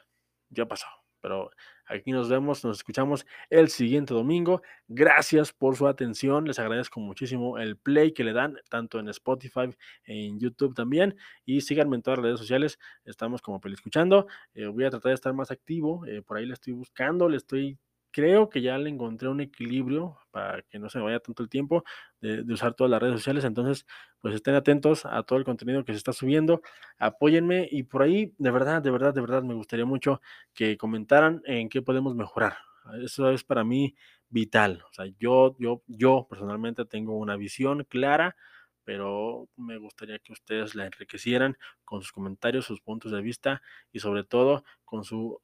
[0.49, 0.87] ya pasó.
[1.21, 1.51] Pero
[1.85, 4.61] aquí nos vemos, nos escuchamos el siguiente domingo.
[4.87, 6.45] Gracias por su atención.
[6.45, 9.69] Les agradezco muchísimo el play que le dan, tanto en Spotify,
[10.05, 11.15] en YouTube también.
[11.45, 12.79] Y síganme en todas las redes sociales.
[13.05, 14.27] Estamos como Peli Escuchando.
[14.55, 16.05] Eh, voy a tratar de estar más activo.
[16.07, 17.77] Eh, por ahí le estoy buscando, le estoy
[18.17, 21.49] creo que ya le encontré un equilibrio para que no se me vaya tanto el
[21.49, 21.83] tiempo
[22.19, 23.43] de, de, usar todas las redes sociales.
[23.43, 23.85] Entonces,
[24.19, 26.61] pues estén atentos a todo el contenido que se está subiendo,
[26.97, 30.19] apóyenme y por ahí, de verdad, de verdad, de verdad, me gustaría mucho
[30.55, 32.57] que comentaran en qué podemos mejorar.
[33.03, 33.93] Eso es para mí
[34.29, 34.83] vital.
[34.89, 38.35] O sea, yo, yo, yo personalmente tengo una visión clara,
[38.83, 41.55] pero me gustaría que ustedes la enriquecieran
[41.85, 43.61] con sus comentarios, sus puntos de vista
[43.91, 45.39] y sobre todo con su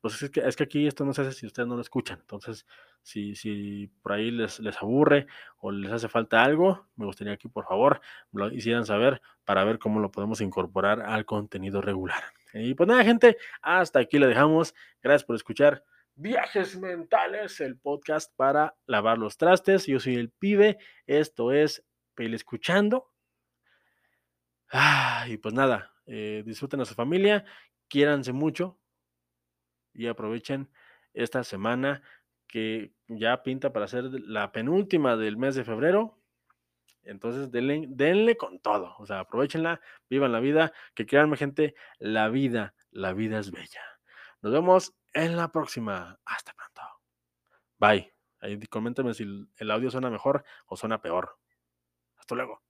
[0.00, 2.18] pues es que, es que aquí esto no se hace si ustedes no lo escuchan.
[2.20, 2.66] Entonces,
[3.02, 5.26] si, si por ahí les, les aburre
[5.58, 8.00] o les hace falta algo, me gustaría que por favor
[8.32, 12.22] lo hicieran saber para ver cómo lo podemos incorporar al contenido regular.
[12.54, 14.74] Y pues nada, gente, hasta aquí le dejamos.
[15.02, 15.84] Gracias por escuchar
[16.14, 19.86] Viajes Mentales, el podcast para lavar los trastes.
[19.86, 21.84] Yo soy el pibe, esto es
[22.14, 23.10] Pele Escuchando.
[24.70, 27.44] Ah, y pues nada, eh, disfruten a su familia,
[27.88, 28.78] quiéranse mucho,
[29.94, 30.70] y aprovechen
[31.14, 32.02] esta semana
[32.46, 36.18] que ya pinta para ser la penúltima del mes de febrero.
[37.02, 42.28] Entonces denle, denle con todo, o sea, aprovechenla, vivan la vida, que créanme gente, la
[42.28, 43.82] vida, la vida es bella.
[44.40, 46.18] Nos vemos en la próxima.
[46.24, 46.82] Hasta pronto.
[47.78, 48.12] Bye.
[48.40, 49.24] Ahí coméntame si
[49.56, 51.38] el audio suena mejor o suena peor.
[52.16, 52.62] Hasta luego.